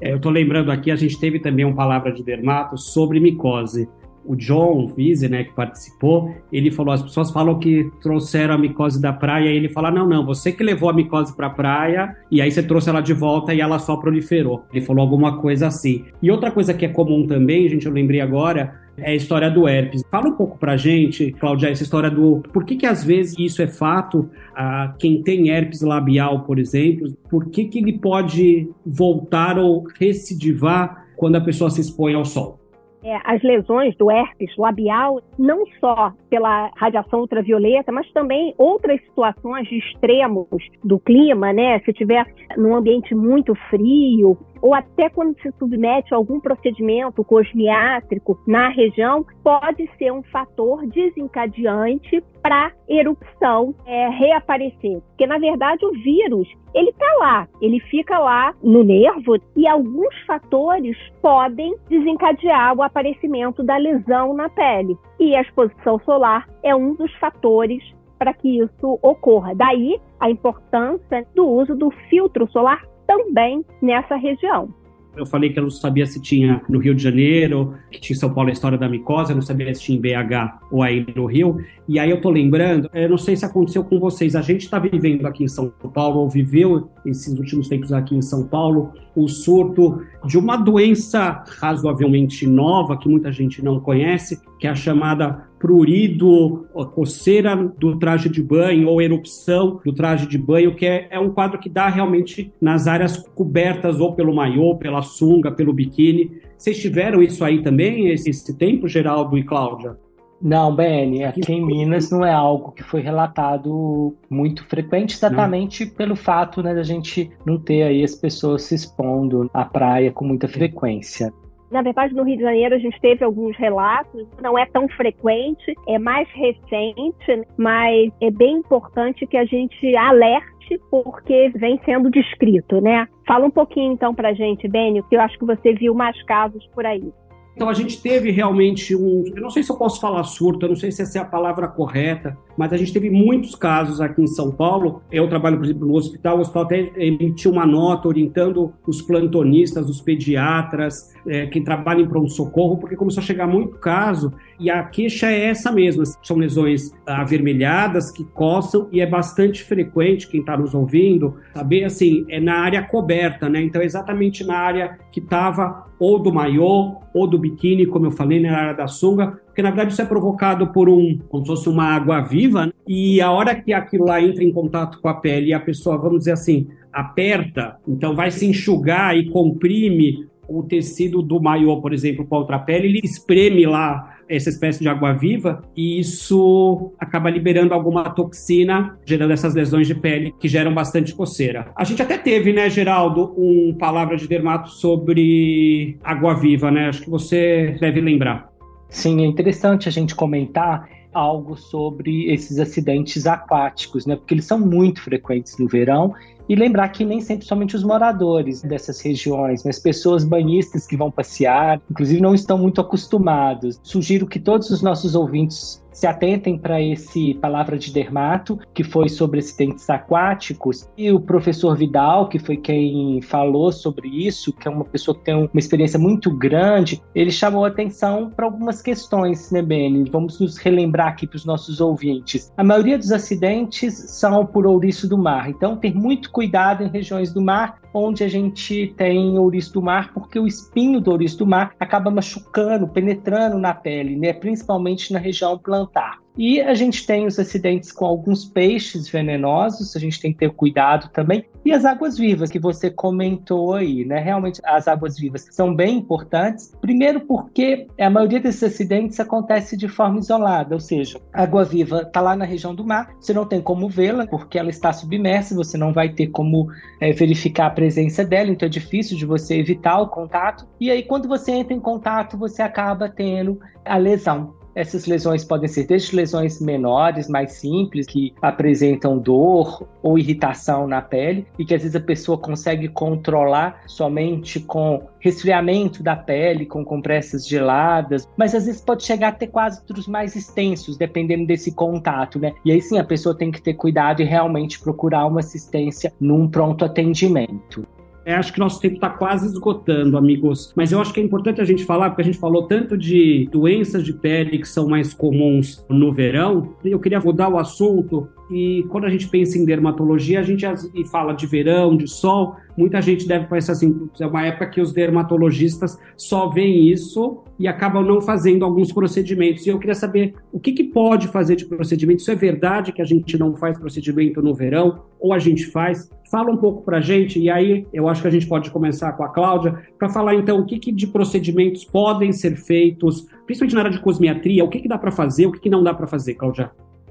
É, 0.00 0.12
eu 0.12 0.16
estou 0.16 0.32
lembrando 0.32 0.72
aqui, 0.72 0.90
a 0.90 0.96
gente 0.96 1.20
teve 1.20 1.38
também 1.38 1.64
uma 1.64 1.76
palavra 1.76 2.10
de 2.10 2.24
dermato 2.24 2.78
sobre 2.78 3.20
micose 3.20 3.88
o 4.24 4.36
John 4.36 4.86
Vise, 4.88 5.28
né, 5.28 5.44
que 5.44 5.52
participou, 5.52 6.34
ele 6.52 6.70
falou: 6.70 6.92
as 6.92 7.02
pessoas 7.02 7.30
falam 7.30 7.58
que 7.58 7.90
trouxeram 8.00 8.54
a 8.54 8.58
micose 8.58 9.00
da 9.00 9.12
praia, 9.12 9.50
e 9.50 9.56
ele 9.56 9.68
fala: 9.68 9.90
não, 9.90 10.06
não, 10.06 10.24
você 10.24 10.52
que 10.52 10.62
levou 10.62 10.88
a 10.88 10.92
micose 10.92 11.34
para 11.34 11.48
a 11.48 11.50
praia, 11.50 12.16
e 12.30 12.40
aí 12.40 12.50
você 12.50 12.62
trouxe 12.62 12.88
ela 12.88 13.00
de 13.00 13.12
volta 13.12 13.54
e 13.54 13.60
ela 13.60 13.78
só 13.78 13.96
proliferou. 13.96 14.64
Ele 14.72 14.84
falou 14.84 15.02
alguma 15.02 15.38
coisa 15.38 15.66
assim. 15.66 16.04
E 16.22 16.30
outra 16.30 16.50
coisa 16.50 16.74
que 16.74 16.84
é 16.84 16.88
comum 16.88 17.26
também, 17.26 17.68
gente, 17.68 17.86
eu 17.86 17.92
lembrei 17.92 18.20
agora, 18.20 18.80
é 18.96 19.12
a 19.12 19.14
história 19.14 19.50
do 19.50 19.66
herpes. 19.66 20.02
Fala 20.10 20.28
um 20.28 20.36
pouco 20.36 20.58
pra 20.58 20.76
gente, 20.76 21.32
Cláudia, 21.32 21.68
essa 21.68 21.82
história 21.82 22.10
do 22.10 22.42
por 22.52 22.64
que, 22.64 22.76
que 22.76 22.86
às 22.86 23.02
vezes 23.02 23.34
isso 23.38 23.62
é 23.62 23.66
fato, 23.66 24.28
a 24.54 24.94
quem 24.98 25.22
tem 25.22 25.48
herpes 25.48 25.80
labial, 25.80 26.44
por 26.44 26.58
exemplo, 26.58 27.12
por 27.28 27.48
que, 27.48 27.64
que 27.64 27.78
ele 27.78 27.98
pode 27.98 28.68
voltar 28.84 29.58
ou 29.58 29.84
recidivar 29.98 31.06
quando 31.16 31.36
a 31.36 31.40
pessoa 31.40 31.70
se 31.70 31.80
expõe 31.80 32.14
ao 32.14 32.24
sol? 32.24 32.60
É, 33.02 33.18
as 33.24 33.42
lesões 33.42 33.96
do 33.96 34.10
herpes 34.10 34.54
labial, 34.58 35.22
não 35.38 35.64
só 35.80 36.12
pela 36.28 36.70
radiação 36.76 37.20
ultravioleta, 37.20 37.90
mas 37.90 38.10
também 38.12 38.54
outras 38.58 39.00
situações 39.02 39.66
de 39.68 39.78
extremos 39.78 40.46
do 40.84 40.98
clima, 40.98 41.52
né? 41.52 41.80
Se 41.80 41.92
tiver 41.94 42.26
num 42.56 42.74
ambiente 42.74 43.14
muito 43.14 43.54
frio, 43.70 44.36
ou 44.62 44.74
até 44.74 45.08
quando 45.08 45.38
se 45.40 45.50
submete 45.58 46.12
a 46.12 46.16
algum 46.16 46.40
procedimento 46.40 47.24
cosmiátrico 47.24 48.38
na 48.46 48.68
região, 48.68 49.24
pode 49.42 49.88
ser 49.98 50.12
um 50.12 50.22
fator 50.24 50.86
desencadeante 50.86 52.22
para 52.42 52.72
erupção 52.88 53.74
é, 53.86 54.08
reaparecer. 54.08 55.00
Porque, 55.08 55.26
na 55.26 55.38
verdade, 55.38 55.84
o 55.84 55.92
vírus, 55.92 56.48
ele 56.74 56.90
está 56.90 57.06
lá, 57.18 57.48
ele 57.60 57.80
fica 57.80 58.18
lá 58.18 58.54
no 58.62 58.82
nervo 58.82 59.36
e 59.56 59.66
alguns 59.66 60.14
fatores 60.26 60.96
podem 61.20 61.74
desencadear 61.88 62.76
o 62.76 62.82
aparecimento 62.82 63.62
da 63.62 63.76
lesão 63.76 64.34
na 64.34 64.48
pele. 64.48 64.96
E 65.18 65.34
a 65.36 65.42
exposição 65.42 65.98
solar 66.00 66.48
é 66.62 66.74
um 66.74 66.94
dos 66.94 67.12
fatores 67.16 67.82
para 68.18 68.34
que 68.34 68.60
isso 68.60 68.98
ocorra. 69.02 69.54
Daí 69.54 69.98
a 70.20 70.30
importância 70.30 71.26
do 71.34 71.48
uso 71.48 71.74
do 71.74 71.90
filtro 72.10 72.46
solar 72.50 72.84
também 73.10 73.64
nessa 73.82 74.14
região. 74.14 74.72
Eu 75.16 75.26
falei 75.26 75.52
que 75.52 75.58
eu 75.58 75.64
não 75.64 75.70
sabia 75.70 76.06
se 76.06 76.22
tinha 76.22 76.62
no 76.68 76.78
Rio 76.78 76.94
de 76.94 77.02
Janeiro, 77.02 77.74
que 77.90 78.00
tinha 78.00 78.16
em 78.16 78.18
São 78.18 78.32
Paulo 78.32 78.48
a 78.48 78.52
história 78.52 78.78
da 78.78 78.88
micose, 78.88 79.32
eu 79.32 79.34
não 79.34 79.42
sabia 79.42 79.74
se 79.74 79.82
tinha 79.82 79.98
em 79.98 80.00
BH 80.00 80.60
ou 80.70 80.84
aí 80.84 81.04
no 81.16 81.26
Rio. 81.26 81.58
E 81.88 81.98
aí 81.98 82.08
eu 82.08 82.20
tô 82.20 82.30
lembrando, 82.30 82.88
eu 82.94 83.08
não 83.08 83.18
sei 83.18 83.34
se 83.34 83.44
aconteceu 83.44 83.82
com 83.82 83.98
vocês, 83.98 84.36
a 84.36 84.40
gente 84.40 84.62
está 84.62 84.78
vivendo 84.78 85.26
aqui 85.26 85.42
em 85.42 85.48
São 85.48 85.68
Paulo, 85.92 86.20
ou 86.20 86.28
viveu 86.28 86.88
esses 87.04 87.36
últimos 87.36 87.68
tempos 87.68 87.92
aqui 87.92 88.14
em 88.14 88.22
São 88.22 88.46
Paulo, 88.46 88.92
o 89.16 89.26
surto 89.26 90.00
de 90.24 90.38
uma 90.38 90.56
doença 90.56 91.42
razoavelmente 91.60 92.46
nova, 92.46 92.96
que 92.96 93.08
muita 93.08 93.32
gente 93.32 93.64
não 93.64 93.80
conhece, 93.80 94.40
que 94.60 94.68
é 94.68 94.70
a 94.70 94.76
chamada 94.76 95.49
prurido, 95.60 96.66
coceira 96.94 97.54
do 97.54 97.98
traje 97.98 98.30
de 98.30 98.42
banho 98.42 98.88
ou 98.88 99.00
erupção 99.00 99.78
do 99.84 99.92
traje 99.92 100.26
de 100.26 100.38
banho, 100.38 100.74
que 100.74 100.86
é, 100.86 101.06
é 101.10 101.20
um 101.20 101.30
quadro 101.30 101.58
que 101.58 101.68
dá 101.68 101.86
realmente 101.86 102.50
nas 102.58 102.86
áreas 102.88 103.18
cobertas 103.34 104.00
ou 104.00 104.14
pelo 104.14 104.34
maiô, 104.34 104.76
pela 104.76 105.02
sunga, 105.02 105.52
pelo 105.52 105.74
biquíni. 105.74 106.40
Vocês 106.56 106.80
tiveram 106.80 107.22
isso 107.22 107.44
aí 107.44 107.62
também, 107.62 108.08
esse, 108.08 108.30
esse 108.30 108.56
tempo, 108.56 108.88
Geraldo 108.88 109.36
e 109.36 109.44
Cláudia? 109.44 109.98
Não, 110.40 110.74
BN, 110.74 111.24
aqui 111.24 111.52
em 111.52 111.64
Minas 111.64 112.10
não 112.10 112.24
é 112.24 112.32
algo 112.32 112.72
que 112.72 112.82
foi 112.82 113.02
relatado 113.02 114.14
muito 114.30 114.66
frequente, 114.66 115.14
exatamente 115.14 115.84
não. 115.84 115.92
pelo 115.92 116.16
fato 116.16 116.62
né, 116.62 116.74
da 116.74 116.82
gente 116.82 117.30
não 117.44 117.58
ter 117.58 117.82
aí 117.82 118.02
as 118.02 118.14
pessoas 118.14 118.62
se 118.62 118.74
expondo 118.74 119.50
à 119.52 119.66
praia 119.66 120.10
com 120.10 120.24
muita 120.24 120.48
frequência. 120.48 121.30
Na 121.70 121.82
verdade, 121.82 122.14
no 122.14 122.24
Rio 122.24 122.36
de 122.36 122.42
Janeiro 122.42 122.74
a 122.74 122.78
gente 122.78 123.00
teve 123.00 123.24
alguns 123.24 123.56
relatos, 123.56 124.26
não 124.42 124.58
é 124.58 124.66
tão 124.66 124.88
frequente, 124.88 125.74
é 125.86 125.98
mais 125.98 126.28
recente, 126.30 127.46
mas 127.56 128.12
é 128.20 128.30
bem 128.30 128.56
importante 128.56 129.26
que 129.26 129.36
a 129.36 129.44
gente 129.44 129.94
alerte 129.96 130.80
porque 130.90 131.50
vem 131.54 131.80
sendo 131.84 132.10
descrito, 132.10 132.80
né? 132.80 133.06
Fala 133.26 133.46
um 133.46 133.50
pouquinho 133.50 133.92
então 133.92 134.14
pra 134.14 134.32
gente, 134.32 134.66
Bênio, 134.68 135.04
que 135.08 135.16
eu 135.16 135.20
acho 135.20 135.38
que 135.38 135.44
você 135.44 135.72
viu 135.72 135.94
mais 135.94 136.20
casos 136.24 136.66
por 136.74 136.84
aí. 136.84 137.12
Então 137.60 137.68
a 137.68 137.74
gente 137.74 138.00
teve 138.00 138.30
realmente 138.30 138.96
um, 138.96 139.22
eu 139.36 139.42
não 139.42 139.50
sei 139.50 139.62
se 139.62 139.70
eu 139.70 139.76
posso 139.76 140.00
falar 140.00 140.24
surto, 140.24 140.64
eu 140.64 140.70
não 140.70 140.76
sei 140.76 140.90
se 140.90 141.02
essa 141.02 141.18
é 141.18 141.20
a 141.20 141.26
palavra 141.26 141.68
correta, 141.68 142.34
mas 142.56 142.72
a 142.72 142.76
gente 142.78 142.90
teve 142.90 143.10
muitos 143.10 143.54
casos 143.54 144.00
aqui 144.00 144.22
em 144.22 144.26
São 144.26 144.50
Paulo. 144.50 145.02
Eu 145.12 145.28
trabalho, 145.28 145.58
por 145.58 145.66
exemplo, 145.66 145.86
no 145.86 145.94
hospital, 145.94 146.38
o 146.38 146.40
hospital 146.40 146.62
até 146.62 146.90
emitiu 146.96 147.50
uma 147.50 147.66
nota 147.66 148.08
orientando 148.08 148.72
os 148.86 149.02
plantonistas, 149.02 149.90
os 149.90 150.00
pediatras, 150.00 151.12
é, 151.26 151.48
que 151.48 151.60
trabalham 151.60 152.00
em 152.00 152.08
pronto-socorro, 152.08 152.78
porque 152.78 152.96
começou 152.96 153.22
a 153.22 153.26
chegar 153.26 153.46
muito 153.46 153.76
caso 153.76 154.32
e 154.58 154.70
a 154.70 154.82
queixa 154.82 155.30
é 155.30 155.46
essa 155.46 155.70
mesma. 155.70 156.04
São 156.22 156.38
lesões 156.38 156.92
avermelhadas 157.06 158.10
que 158.10 158.24
coçam 158.24 158.88
e 158.90 159.02
é 159.02 159.06
bastante 159.06 159.62
frequente, 159.62 160.28
quem 160.28 160.40
está 160.40 160.56
nos 160.56 160.74
ouvindo, 160.74 161.36
saber 161.52 161.84
assim, 161.84 162.24
é 162.30 162.40
na 162.40 162.60
área 162.60 162.82
coberta, 162.82 163.50
né? 163.50 163.60
Então, 163.62 163.82
é 163.82 163.84
exatamente 163.84 164.44
na 164.44 164.56
área 164.56 164.98
que 165.12 165.20
estava 165.20 165.90
ou 165.98 166.18
do 166.18 166.32
maiô 166.32 166.96
ou 167.12 167.26
do 167.26 167.38
biquíni, 167.50 167.86
como 167.86 168.06
eu 168.06 168.10
falei, 168.10 168.40
na 168.40 168.56
área 168.56 168.74
da 168.74 168.86
sunga, 168.86 169.38
porque 169.46 169.62
na 169.62 169.70
verdade 169.70 169.92
isso 169.92 170.02
é 170.02 170.04
provocado 170.04 170.68
por 170.68 170.88
um, 170.88 171.18
como 171.28 171.44
se 171.44 171.50
fosse 171.50 171.68
uma 171.68 171.84
água 171.84 172.20
viva, 172.20 172.66
né? 172.66 172.72
e 172.86 173.20
a 173.20 173.30
hora 173.30 173.54
que 173.54 173.72
aquilo 173.72 174.06
lá 174.06 174.20
entra 174.22 174.42
em 174.42 174.52
contato 174.52 175.00
com 175.00 175.08
a 175.08 175.14
pele 175.14 175.48
e 175.48 175.52
a 175.52 175.60
pessoa, 175.60 175.98
vamos 175.98 176.20
dizer 176.20 176.32
assim, 176.32 176.68
aperta, 176.92 177.76
então 177.86 178.14
vai 178.14 178.30
se 178.30 178.46
enxugar 178.46 179.16
e 179.16 179.30
comprime 179.30 180.26
o 180.48 180.62
tecido 180.64 181.22
do 181.22 181.40
maiô, 181.40 181.80
por 181.80 181.92
exemplo, 181.92 182.26
contra 182.26 182.56
a 182.56 182.58
pele, 182.58 182.88
ele 182.88 183.00
espreme 183.04 183.64
lá 183.66 184.09
essa 184.30 184.48
espécie 184.48 184.80
de 184.80 184.88
água-viva 184.88 185.62
e 185.76 185.98
isso 185.98 186.92
acaba 186.98 187.28
liberando 187.28 187.74
alguma 187.74 188.08
toxina, 188.10 188.98
gerando 189.04 189.32
essas 189.32 189.54
lesões 189.54 189.86
de 189.86 189.94
pele 189.94 190.32
que 190.38 190.48
geram 190.48 190.72
bastante 190.72 191.14
coceira. 191.14 191.72
A 191.74 191.84
gente 191.84 192.00
até 192.00 192.16
teve, 192.16 192.52
né, 192.52 192.70
Geraldo, 192.70 193.34
um 193.36 193.74
palavra 193.74 194.16
de 194.16 194.28
dermato 194.28 194.70
sobre 194.70 195.98
água-viva, 196.04 196.70
né? 196.70 196.88
Acho 196.88 197.02
que 197.02 197.10
você 197.10 197.76
deve 197.80 198.00
lembrar. 198.00 198.50
Sim, 198.88 199.22
é 199.22 199.26
interessante 199.26 199.88
a 199.88 199.92
gente 199.92 200.14
comentar 200.14 200.88
algo 201.12 201.56
sobre 201.56 202.30
esses 202.32 202.58
acidentes 202.58 203.26
aquáticos, 203.26 204.06
né? 204.06 204.16
Porque 204.16 204.34
eles 204.34 204.44
são 204.44 204.58
muito 204.58 205.02
frequentes 205.02 205.58
no 205.58 205.66
verão 205.66 206.14
e 206.50 206.56
lembrar 206.56 206.88
que 206.88 207.04
nem 207.04 207.20
sempre 207.20 207.46
somente 207.46 207.76
os 207.76 207.84
moradores 207.84 208.60
dessas 208.62 209.00
regiões, 209.00 209.62
mas 209.64 209.78
pessoas 209.78 210.24
banhistas 210.24 210.84
que 210.84 210.96
vão 210.96 211.08
passear, 211.08 211.80
inclusive 211.88 212.20
não 212.20 212.34
estão 212.34 212.58
muito 212.58 212.80
acostumados. 212.80 213.78
Sugiro 213.84 214.26
que 214.26 214.40
todos 214.40 214.68
os 214.68 214.82
nossos 214.82 215.14
ouvintes 215.14 215.80
se 215.92 216.06
atentem 216.06 216.56
para 216.56 216.80
esse 216.80 217.34
palavra 217.34 217.78
de 217.78 217.92
dermato, 217.92 218.58
que 218.72 218.82
foi 218.82 219.08
sobre 219.08 219.40
acidentes 219.40 219.88
aquáticos, 219.90 220.88
e 220.96 221.10
o 221.12 221.20
professor 221.20 221.76
Vidal, 221.76 222.28
que 222.28 222.38
foi 222.38 222.56
quem 222.56 223.20
falou 223.20 223.70
sobre 223.70 224.08
isso, 224.08 224.52
que 224.52 224.66
é 224.66 224.70
uma 224.70 224.84
pessoa 224.84 225.16
que 225.16 225.24
tem 225.24 225.34
uma 225.34 225.50
experiência 225.56 225.98
muito 225.98 226.30
grande, 226.30 227.02
ele 227.14 227.30
chamou 227.30 227.64
atenção 227.64 228.30
para 228.34 228.46
algumas 228.46 228.80
questões, 228.80 229.50
né, 229.50 229.60
Beni? 229.60 230.08
Vamos 230.10 230.40
nos 230.40 230.56
relembrar 230.56 231.08
aqui 231.08 231.26
para 231.26 231.36
os 231.36 231.44
nossos 231.44 231.80
ouvintes. 231.80 232.50
A 232.56 232.64
maioria 232.64 232.96
dos 232.96 233.12
acidentes 233.12 233.94
são 233.94 234.46
por 234.46 234.66
ouriço 234.66 235.06
do 235.06 235.18
mar, 235.18 235.50
então 235.50 235.76
ter 235.76 235.94
muito 235.94 236.30
cuidado 236.30 236.39
em 236.42 236.88
regiões 236.88 237.32
do 237.32 237.40
mar 237.40 237.80
onde 237.92 238.22
a 238.22 238.28
gente 238.28 238.94
tem 238.96 239.38
ouriço 239.38 239.72
do 239.72 239.82
mar, 239.82 240.12
porque 240.12 240.38
o 240.38 240.46
espinho 240.46 241.00
do 241.00 241.10
ouriço 241.10 241.38
do 241.38 241.46
mar 241.46 241.74
acaba 241.78 242.10
machucando, 242.10 242.88
penetrando 242.88 243.58
na 243.58 243.74
pele, 243.74 244.16
né? 244.16 244.32
principalmente 244.32 245.12
na 245.12 245.18
região 245.18 245.58
plantar. 245.58 246.18
E 246.40 246.58
a 246.58 246.72
gente 246.72 247.06
tem 247.06 247.26
os 247.26 247.38
acidentes 247.38 247.92
com 247.92 248.06
alguns 248.06 248.46
peixes 248.46 249.06
venenosos, 249.06 249.94
a 249.94 249.98
gente 249.98 250.18
tem 250.18 250.32
que 250.32 250.38
ter 250.38 250.50
cuidado 250.50 251.10
também. 251.10 251.44
E 251.66 251.70
as 251.70 251.84
águas 251.84 252.16
vivas 252.16 252.48
que 252.48 252.58
você 252.58 252.90
comentou 252.90 253.74
aí, 253.74 254.06
né? 254.06 254.18
Realmente 254.20 254.58
as 254.64 254.88
águas 254.88 255.18
vivas 255.18 255.46
são 255.50 255.74
bem 255.74 255.98
importantes. 255.98 256.74
Primeiro 256.80 257.20
porque 257.20 257.86
a 258.00 258.08
maioria 258.08 258.40
desses 258.40 258.62
acidentes 258.62 259.20
acontece 259.20 259.76
de 259.76 259.86
forma 259.86 260.18
isolada, 260.18 260.74
ou 260.74 260.80
seja, 260.80 261.20
a 261.30 261.42
água 261.42 261.62
viva 261.62 262.04
está 262.06 262.22
lá 262.22 262.34
na 262.34 262.46
região 262.46 262.74
do 262.74 262.86
mar, 262.86 263.14
você 263.20 263.34
não 263.34 263.44
tem 263.44 263.60
como 263.60 263.86
vê-la 263.86 264.26
porque 264.26 264.58
ela 264.58 264.70
está 264.70 264.94
submersa, 264.94 265.54
você 265.54 265.76
não 265.76 265.92
vai 265.92 266.08
ter 266.08 266.28
como 266.28 266.68
é, 267.02 267.12
verificar 267.12 267.66
a 267.66 267.70
presença 267.70 268.24
dela, 268.24 268.50
então 268.50 268.64
é 268.64 268.70
difícil 268.70 269.18
de 269.18 269.26
você 269.26 269.58
evitar 269.58 270.00
o 270.00 270.08
contato. 270.08 270.66
E 270.80 270.90
aí 270.90 271.02
quando 271.02 271.28
você 271.28 271.52
entra 271.52 271.74
em 271.74 271.80
contato, 271.80 272.38
você 272.38 272.62
acaba 272.62 273.10
tendo 273.10 273.60
a 273.84 273.98
lesão. 273.98 274.58
Essas 274.74 275.06
lesões 275.06 275.44
podem 275.44 275.68
ser 275.68 275.86
desde 275.86 276.14
lesões 276.14 276.60
menores, 276.60 277.28
mais 277.28 277.52
simples, 277.52 278.06
que 278.06 278.32
apresentam 278.40 279.18
dor 279.18 279.88
ou 280.02 280.18
irritação 280.18 280.86
na 280.86 281.02
pele 281.02 281.46
e 281.58 281.64
que 281.64 281.74
às 281.74 281.82
vezes 281.82 281.96
a 281.96 282.00
pessoa 282.00 282.38
consegue 282.38 282.88
controlar 282.88 283.82
somente 283.86 284.60
com 284.60 285.02
resfriamento 285.18 286.02
da 286.02 286.16
pele, 286.16 286.64
com 286.64 286.84
compressas 286.84 287.46
geladas, 287.46 288.28
mas 288.36 288.54
às 288.54 288.66
vezes 288.66 288.80
pode 288.80 289.04
chegar 289.04 289.28
a 289.28 289.32
ter 289.32 289.48
quadros 289.48 290.06
mais 290.06 290.34
extensos, 290.36 290.96
dependendo 290.96 291.46
desse 291.46 291.72
contato, 291.72 292.38
né? 292.38 292.54
E 292.64 292.72
aí 292.72 292.80
sim 292.80 292.98
a 292.98 293.04
pessoa 293.04 293.36
tem 293.36 293.50
que 293.50 293.60
ter 293.60 293.74
cuidado 293.74 294.22
e 294.22 294.24
realmente 294.24 294.80
procurar 294.80 295.26
uma 295.26 295.40
assistência 295.40 296.12
num 296.20 296.48
pronto 296.48 296.84
atendimento. 296.84 297.86
É, 298.30 298.34
acho 298.34 298.52
que 298.52 298.60
nosso 298.60 298.80
tempo 298.80 298.94
está 298.94 299.10
quase 299.10 299.44
esgotando, 299.46 300.16
amigos. 300.16 300.72
Mas 300.76 300.92
eu 300.92 301.00
acho 301.00 301.12
que 301.12 301.18
é 301.18 301.22
importante 301.22 301.60
a 301.60 301.64
gente 301.64 301.84
falar, 301.84 302.10
porque 302.10 302.22
a 302.22 302.24
gente 302.24 302.38
falou 302.38 302.68
tanto 302.68 302.96
de 302.96 303.48
doenças 303.50 304.04
de 304.04 304.12
pele 304.12 304.58
que 304.58 304.68
são 304.68 304.88
mais 304.88 305.12
comuns 305.12 305.84
no 305.88 306.12
verão. 306.12 306.76
Eu 306.84 307.00
queria 307.00 307.18
mudar 307.18 307.48
o 307.48 307.58
assunto. 307.58 308.28
E 308.48 308.84
quando 308.88 309.06
a 309.06 309.10
gente 309.10 309.26
pensa 309.28 309.58
em 309.58 309.64
dermatologia, 309.64 310.38
a 310.38 310.44
gente 310.44 310.64
fala 311.10 311.32
de 311.32 311.44
verão, 311.44 311.96
de 311.96 312.06
sol, 312.06 312.54
muita 312.80 313.02
gente 313.02 313.28
deve 313.28 313.46
pensar 313.46 313.72
assim, 313.72 314.08
é 314.18 314.26
uma 314.26 314.46
época 314.46 314.66
que 314.68 314.80
os 314.80 314.90
dermatologistas 314.90 315.98
só 316.16 316.48
veem 316.48 316.88
isso 316.88 317.44
e 317.58 317.68
acabam 317.68 318.02
não 318.02 318.22
fazendo 318.22 318.64
alguns 318.64 318.90
procedimentos. 318.90 319.66
E 319.66 319.68
eu 319.68 319.78
queria 319.78 319.94
saber 319.94 320.34
o 320.50 320.58
que, 320.58 320.72
que 320.72 320.84
pode 320.84 321.28
fazer 321.28 321.56
de 321.56 321.66
procedimento. 321.66 322.22
Isso 322.22 322.30
é 322.30 322.34
verdade 322.34 322.90
que 322.90 323.02
a 323.02 323.04
gente 323.04 323.38
não 323.38 323.54
faz 323.54 323.78
procedimento 323.78 324.40
no 324.40 324.54
verão 324.54 325.02
ou 325.20 325.34
a 325.34 325.38
gente 325.38 325.66
faz? 325.66 326.08
Fala 326.30 326.50
um 326.50 326.56
pouco 326.56 326.82
para 326.82 326.98
a 326.98 327.00
gente 327.02 327.38
e 327.38 327.50
aí 327.50 327.86
eu 327.92 328.08
acho 328.08 328.22
que 328.22 328.28
a 328.28 328.30
gente 328.30 328.46
pode 328.46 328.70
começar 328.70 329.12
com 329.12 329.24
a 329.24 329.28
Cláudia 329.28 329.78
para 329.98 330.08
falar 330.08 330.34
então 330.34 330.60
o 330.60 330.64
que, 330.64 330.78
que 330.78 330.90
de 330.90 331.06
procedimentos 331.06 331.84
podem 331.84 332.32
ser 332.32 332.56
feitos, 332.56 333.26
principalmente 333.44 333.74
na 333.74 333.80
área 333.80 333.92
de 333.92 334.00
cosmiatria, 334.00 334.64
o 334.64 334.68
que, 334.68 334.80
que 334.80 334.88
dá 334.88 334.96
para 334.96 335.10
fazer, 335.10 335.46
o 335.46 335.52
que, 335.52 335.60
que 335.60 335.68
não 335.68 335.82
dá 335.82 335.92
para 335.92 336.06
fazer, 336.06 336.34
Cláudia? 336.34 336.70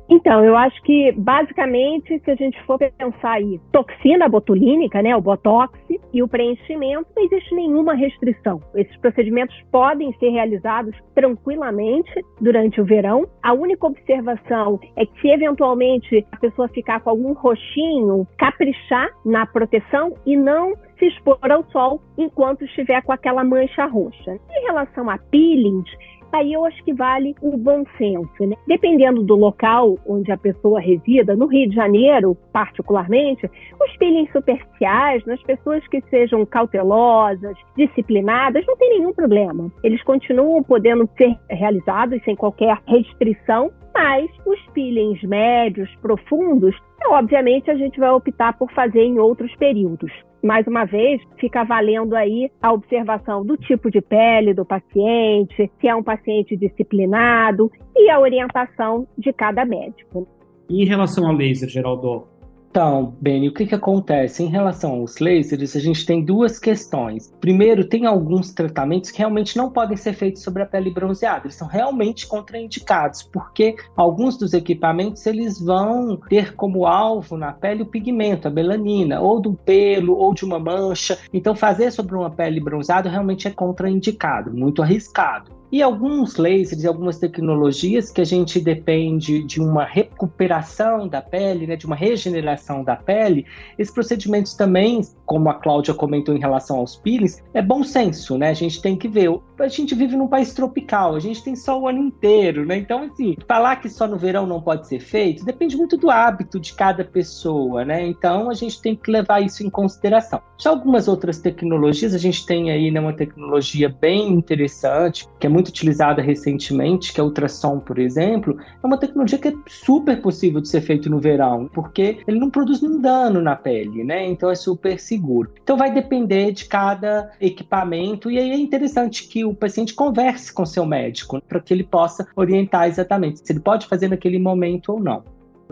Então, 0.09 0.43
eu 0.43 0.57
acho 0.57 0.81
que, 0.81 1.11
basicamente, 1.11 2.19
se 2.19 2.31
a 2.31 2.35
gente 2.35 2.59
for 2.63 2.79
pensar 2.79 3.33
aí, 3.33 3.59
toxina 3.71 4.27
botulínica, 4.27 5.03
né, 5.03 5.15
o 5.15 5.21
botox 5.21 5.79
e 6.11 6.23
o 6.23 6.27
preenchimento, 6.27 7.05
não 7.15 7.23
existe 7.25 7.53
nenhuma 7.53 7.93
restrição. 7.93 8.59
Esses 8.73 8.97
procedimentos 8.97 9.55
podem 9.71 10.11
ser 10.13 10.29
realizados 10.29 10.95
tranquilamente 11.13 12.11
durante 12.41 12.81
o 12.81 12.85
verão. 12.85 13.27
A 13.43 13.53
única 13.53 13.85
observação 13.85 14.79
é 14.95 15.05
que, 15.05 15.21
se 15.21 15.27
eventualmente 15.27 16.25
a 16.31 16.37
pessoa 16.37 16.67
ficar 16.69 17.01
com 17.01 17.11
algum 17.11 17.33
roxinho, 17.33 18.25
caprichar 18.37 19.09
na 19.23 19.45
proteção 19.45 20.15
e 20.25 20.35
não 20.35 20.73
se 20.97 21.05
expor 21.05 21.39
ao 21.51 21.63
sol 21.65 22.01
enquanto 22.17 22.65
estiver 22.65 23.01
com 23.03 23.11
aquela 23.11 23.43
mancha 23.43 23.85
roxa. 23.85 24.39
Em 24.49 24.65
relação 24.65 25.07
a 25.09 25.17
peelings, 25.17 25.89
aí 26.31 26.53
eu 26.53 26.65
acho 26.65 26.83
que 26.83 26.93
vale 26.93 27.35
o 27.41 27.57
bom 27.57 27.83
senso, 27.97 28.45
né? 28.45 28.55
Dependendo 28.67 29.23
do 29.23 29.35
local 29.35 29.97
onde 30.05 30.31
a 30.31 30.37
pessoa 30.37 30.79
resida, 30.79 31.35
no 31.35 31.47
Rio 31.47 31.69
de 31.69 31.75
Janeiro, 31.75 32.35
particularmente, 32.51 33.49
os 33.81 33.97
peelings 33.97 34.31
superficiais, 34.31 35.25
nas 35.25 35.41
pessoas 35.43 35.85
que 35.87 36.01
sejam 36.09 36.45
cautelosas, 36.45 37.55
disciplinadas, 37.75 38.65
não 38.67 38.77
tem 38.77 38.99
nenhum 38.99 39.13
problema. 39.13 39.71
Eles 39.83 40.03
continuam 40.03 40.63
podendo 40.63 41.09
ser 41.17 41.35
realizados 41.49 42.21
sem 42.23 42.35
qualquer 42.35 42.77
restrição, 42.87 43.71
mas 43.93 44.29
os 44.45 44.59
peelings 44.73 45.21
médios, 45.23 45.89
profundos, 46.01 46.75
Então, 46.99 47.13
obviamente, 47.13 47.71
a 47.71 47.75
gente 47.75 47.97
vai 47.97 48.09
optar 48.11 48.57
por 48.57 48.69
fazer 48.73 49.01
em 49.01 49.19
outros 49.19 49.55
períodos. 49.55 50.11
Mais 50.43 50.67
uma 50.67 50.85
vez, 50.85 51.21
fica 51.39 51.63
valendo 51.63 52.13
aí 52.13 52.51
a 52.61 52.73
observação 52.73 53.45
do 53.45 53.55
tipo 53.55 53.89
de 53.89 54.01
pele 54.01 54.53
do 54.53 54.65
paciente, 54.65 55.71
se 55.79 55.87
é 55.87 55.95
um 55.95 56.03
paciente 56.03 56.57
disciplinado 56.57 57.71
e 57.95 58.09
a 58.09 58.19
orientação 58.19 59.07
de 59.17 59.31
cada 59.31 59.65
médico. 59.65 60.27
E 60.69 60.83
em 60.83 60.85
relação 60.85 61.25
ao 61.25 61.33
laser, 61.33 61.69
Geraldo, 61.69 62.27
então, 62.69 63.15
Benny, 63.19 63.49
o 63.49 63.53
que, 63.53 63.65
que 63.65 63.73
acontece? 63.73 64.43
Em 64.43 64.47
relação 64.47 64.91
aos 64.91 65.17
lasers, 65.17 65.75
a 65.75 65.79
gente 65.79 66.05
tem 66.05 66.23
duas 66.23 66.59
questões. 66.59 67.33
Primeiro, 67.41 67.83
tem 67.83 68.05
alguns 68.05 68.53
tratamentos 68.53 69.09
que 69.09 69.17
realmente 69.17 69.57
não 69.57 69.71
podem 69.71 69.97
ser 69.97 70.13
feitos 70.13 70.43
sobre 70.43 70.61
a 70.61 70.67
pele 70.67 70.91
bronzeada. 70.91 71.47
Eles 71.47 71.55
são 71.55 71.67
realmente 71.67 72.27
contraindicados, 72.27 73.23
porque 73.23 73.75
alguns 73.97 74.37
dos 74.37 74.53
equipamentos 74.53 75.25
eles 75.25 75.59
vão 75.59 76.15
ter 76.29 76.53
como 76.53 76.85
alvo 76.85 77.35
na 77.35 77.51
pele 77.51 77.81
o 77.81 77.87
pigmento, 77.87 78.47
a 78.47 78.51
melanina, 78.51 79.19
ou 79.19 79.41
do 79.41 79.53
pelo, 79.53 80.15
ou 80.15 80.31
de 80.31 80.45
uma 80.45 80.59
mancha. 80.59 81.17
Então, 81.33 81.55
fazer 81.55 81.91
sobre 81.91 82.15
uma 82.15 82.29
pele 82.29 82.59
bronzeada 82.59 83.09
realmente 83.09 83.47
é 83.47 83.51
contraindicado, 83.51 84.53
muito 84.53 84.83
arriscado. 84.83 85.58
E 85.71 85.81
alguns 85.81 86.37
lasers 86.37 86.83
e 86.83 86.87
algumas 86.87 87.17
tecnologias 87.17 88.11
que 88.11 88.21
a 88.21 88.25
gente 88.25 88.59
depende 88.59 89.43
de 89.43 89.61
uma 89.61 89.83
recuperação 89.83 91.07
da 91.07 91.21
pele, 91.21 91.67
né, 91.67 91.75
de 91.75 91.85
uma 91.85 91.95
regeneração 91.95 92.83
da 92.83 92.95
pele, 92.95 93.45
esses 93.77 93.93
procedimentos 93.93 94.53
também, 94.53 95.01
como 95.25 95.49
a 95.49 95.53
Cláudia 95.53 95.93
comentou 95.93 96.35
em 96.35 96.39
relação 96.39 96.77
aos 96.77 96.95
peelings, 96.95 97.43
é 97.53 97.61
bom 97.61 97.83
senso, 97.83 98.37
né? 98.37 98.49
A 98.49 98.53
gente 98.53 98.81
tem 98.81 98.95
que 98.95 99.07
ver. 99.07 99.29
A 99.59 99.67
gente 99.67 99.93
vive 99.93 100.15
num 100.15 100.27
país 100.27 100.53
tropical, 100.53 101.15
a 101.15 101.19
gente 101.19 101.43
tem 101.43 101.55
sol 101.55 101.81
o 101.81 101.87
ano 101.87 101.99
inteiro, 101.99 102.65
né? 102.65 102.77
Então, 102.77 103.03
assim, 103.03 103.35
falar 103.47 103.75
que 103.75 103.89
só 103.89 104.07
no 104.07 104.17
verão 104.17 104.47
não 104.47 104.61
pode 104.61 104.87
ser 104.87 104.99
feito 104.99 105.43
depende 105.43 105.75
muito 105.75 105.97
do 105.97 106.09
hábito 106.09 106.59
de 106.59 106.73
cada 106.73 107.03
pessoa, 107.03 107.83
né? 107.83 108.05
Então, 108.05 108.49
a 108.49 108.53
gente 108.53 108.81
tem 108.81 108.95
que 108.95 109.11
levar 109.11 109.41
isso 109.41 109.65
em 109.65 109.69
consideração. 109.69 110.41
Já 110.57 110.69
algumas 110.69 111.07
outras 111.07 111.39
tecnologias, 111.39 112.13
a 112.13 112.17
gente 112.17 112.45
tem 112.45 112.71
aí 112.71 112.91
né, 112.91 112.99
uma 112.99 113.13
tecnologia 113.13 113.89
bem 113.89 114.29
interessante, 114.29 115.27
que 115.39 115.47
é 115.47 115.49
muito 115.49 115.58
muito 115.59 115.69
utilizada 115.69 116.21
recentemente, 116.21 117.13
que 117.13 117.19
é 117.19 117.23
o 117.23 117.27
ultrassom, 117.27 117.79
por 117.79 117.99
exemplo, 117.99 118.57
é 118.81 118.87
uma 118.87 118.97
tecnologia 118.97 119.37
que 119.37 119.49
é 119.49 119.53
super 119.67 120.21
possível 120.21 120.61
de 120.61 120.69
ser 120.69 120.81
feito 120.81 121.09
no 121.09 121.19
verão, 121.19 121.69
porque 121.73 122.19
ele 122.25 122.39
não 122.39 122.49
produz 122.49 122.81
nenhum 122.81 123.01
dano 123.01 123.41
na 123.41 123.55
pele, 123.55 124.03
né? 124.03 124.25
Então 124.25 124.49
é 124.49 124.55
super 124.55 124.97
seguro. 124.99 125.51
Então 125.61 125.77
vai 125.77 125.93
depender 125.93 126.51
de 126.51 126.65
cada 126.65 127.31
equipamento 127.41 128.31
e 128.31 128.39
aí 128.39 128.51
é 128.51 128.57
interessante 128.57 129.27
que 129.27 129.43
o 129.43 129.53
paciente 129.53 129.93
converse 129.93 130.51
com 130.53 130.65
seu 130.65 130.85
médico 130.85 131.41
para 131.41 131.59
que 131.59 131.73
ele 131.73 131.83
possa 131.83 132.25
orientar 132.35 132.87
exatamente 132.87 133.39
se 133.39 133.51
ele 133.51 133.59
pode 133.59 133.85
fazer 133.85 134.07
naquele 134.07 134.39
momento 134.39 134.93
ou 134.93 134.99
não 134.99 135.23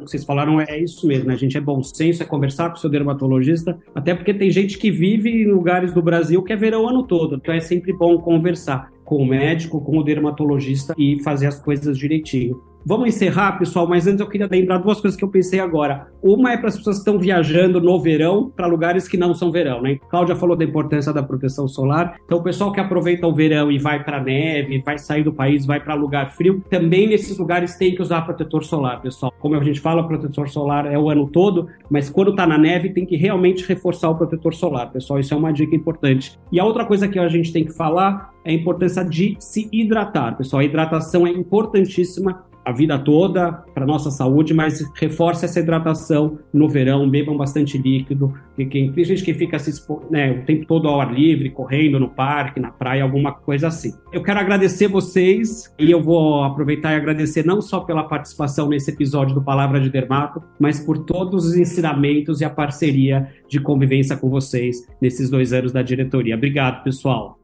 vocês 0.05 0.23
falaram 0.23 0.61
é 0.61 0.79
isso 0.79 1.07
mesmo, 1.07 1.27
né? 1.27 1.33
A 1.33 1.37
gente 1.37 1.57
é 1.57 1.61
bom 1.61 1.81
senso, 1.81 2.21
é 2.21 2.25
conversar 2.25 2.69
com 2.69 2.75
o 2.75 2.79
seu 2.79 2.89
dermatologista, 2.89 3.77
até 3.95 4.13
porque 4.13 4.31
tem 4.31 4.51
gente 4.51 4.77
que 4.77 4.91
vive 4.91 5.29
em 5.29 5.47
lugares 5.47 5.91
do 5.91 6.03
Brasil 6.03 6.43
que 6.43 6.53
é 6.53 6.55
verão 6.55 6.83
o 6.83 6.87
ano 6.87 7.03
todo, 7.03 7.37
então 7.37 7.53
é 7.53 7.59
sempre 7.59 7.91
bom 7.93 8.19
conversar 8.19 8.91
com 9.07 9.23
o 9.23 9.25
médico, 9.25 9.79
com 9.79 9.97
o 9.97 10.03
dermatologista 10.03 10.93
e 10.97 11.23
fazer 11.23 11.47
as 11.47 11.57
coisas 11.57 11.97
direitinho. 11.97 12.61
Vamos 12.85 13.09
encerrar, 13.09 13.59
pessoal, 13.59 13.85
mas 13.85 14.07
antes 14.07 14.21
eu 14.21 14.27
queria 14.27 14.47
lembrar 14.49 14.77
duas 14.77 15.01
coisas 15.01 15.17
que 15.17 15.23
eu 15.23 15.29
pensei 15.29 15.59
agora. 15.59 16.07
Uma 16.21 16.53
é 16.53 16.57
para 16.57 16.69
as 16.69 16.77
pessoas 16.77 16.97
que 16.97 17.01
estão 17.01 17.19
viajando 17.19 17.81
no 17.81 17.99
verão 18.01 18.49
para 18.55 18.65
lugares 18.65 19.07
que 19.07 19.17
não 19.17 19.35
são 19.35 19.51
verão, 19.51 19.81
né? 19.81 19.99
Cláudia 20.09 20.35
falou 20.35 20.55
da 20.55 20.63
importância 20.63 21.11
da 21.11 21.21
proteção 21.21 21.67
solar. 21.67 22.15
Então, 22.25 22.37
o 22.37 22.43
pessoal 22.43 22.71
que 22.71 22.79
aproveita 22.79 23.27
o 23.27 23.33
verão 23.33 23.69
e 23.71 23.77
vai 23.77 24.03
para 24.03 24.23
neve, 24.23 24.81
vai 24.85 24.97
sair 24.97 25.23
do 25.23 25.33
país, 25.33 25.65
vai 25.65 25.79
para 25.79 25.93
lugar 25.95 26.31
frio, 26.31 26.63
também 26.69 27.07
nesses 27.07 27.37
lugares 27.37 27.75
tem 27.75 27.93
que 27.93 28.01
usar 28.01 28.21
protetor 28.21 28.63
solar, 28.63 29.01
pessoal. 29.01 29.33
Como 29.39 29.55
a 29.55 29.63
gente 29.63 29.81
fala, 29.81 30.07
protetor 30.07 30.47
solar 30.47 30.85
é 30.85 30.97
o 30.97 31.09
ano 31.09 31.27
todo, 31.27 31.67
mas 31.89 32.09
quando 32.09 32.31
está 32.31 32.47
na 32.47 32.57
neve 32.57 32.89
tem 32.89 33.05
que 33.05 33.17
realmente 33.17 33.67
reforçar 33.67 34.09
o 34.09 34.15
protetor 34.15 34.53
solar, 34.53 34.91
pessoal. 34.91 35.19
Isso 35.19 35.33
é 35.33 35.37
uma 35.37 35.51
dica 35.51 35.75
importante. 35.75 36.39
E 36.51 36.59
a 36.59 36.63
outra 36.63 36.85
coisa 36.85 37.07
que 37.07 37.19
a 37.19 37.27
gente 37.27 37.51
tem 37.51 37.65
que 37.65 37.73
falar 37.73 38.31
é 38.45 38.51
a 38.51 38.53
importância 38.53 39.03
de 39.03 39.35
se 39.39 39.67
hidratar, 39.73 40.37
pessoal. 40.37 40.61
A 40.61 40.65
hidratação 40.65 41.27
é 41.27 41.31
importantíssima 41.31 42.45
a 42.67 42.71
vida 42.73 42.99
toda 42.99 43.49
para 43.73 43.85
nossa 43.85 44.11
saúde, 44.11 44.53
mas 44.53 44.83
reforça 44.99 45.45
essa 45.45 45.61
hidratação 45.61 46.37
no 46.53 46.67
verão, 46.67 47.09
bebam 47.09 47.37
bastante 47.37 47.77
líquido, 47.77 48.33
e 48.57 48.65
quem, 48.65 48.91
principalmente 48.91 49.23
quem 49.23 49.33
fica 49.33 49.57
se 49.57 49.71
né, 50.11 50.31
o 50.31 50.45
tempo 50.45 50.65
todo 50.65 50.85
ao 50.85 50.99
ar 50.99 51.13
livre, 51.13 51.49
correndo 51.49 51.97
no 51.97 52.09
parque, 52.09 52.59
na 52.59 52.69
praia, 52.69 53.03
alguma 53.03 53.31
coisa 53.31 53.69
assim. 53.69 53.93
Eu 54.11 54.21
quero 54.21 54.41
agradecer 54.41 54.89
vocês 54.89 55.73
e 55.79 55.89
eu 55.89 56.03
vou 56.03 56.43
aproveitar 56.43 56.91
e 56.91 56.97
agradecer 56.97 57.45
não 57.45 57.61
só 57.61 57.79
pela 57.79 58.03
participação 58.03 58.67
nesse 58.67 58.91
episódio 58.91 59.33
do 59.33 59.41
Palavra 59.41 59.79
de 59.79 59.89
Dermato, 59.89 60.43
mas 60.59 60.77
por 60.77 61.05
todos 61.05 61.45
os 61.45 61.55
ensinamentos 61.55 62.41
e 62.41 62.45
a 62.45 62.49
parceria 62.49 63.29
de 63.47 63.61
convivência 63.61 64.17
com 64.17 64.29
vocês 64.29 64.85
nesses 65.01 65.29
dois 65.29 65.53
anos 65.53 65.71
da 65.71 65.81
diretoria. 65.81 66.35
Obrigado, 66.35 66.83
pessoal. 66.83 67.36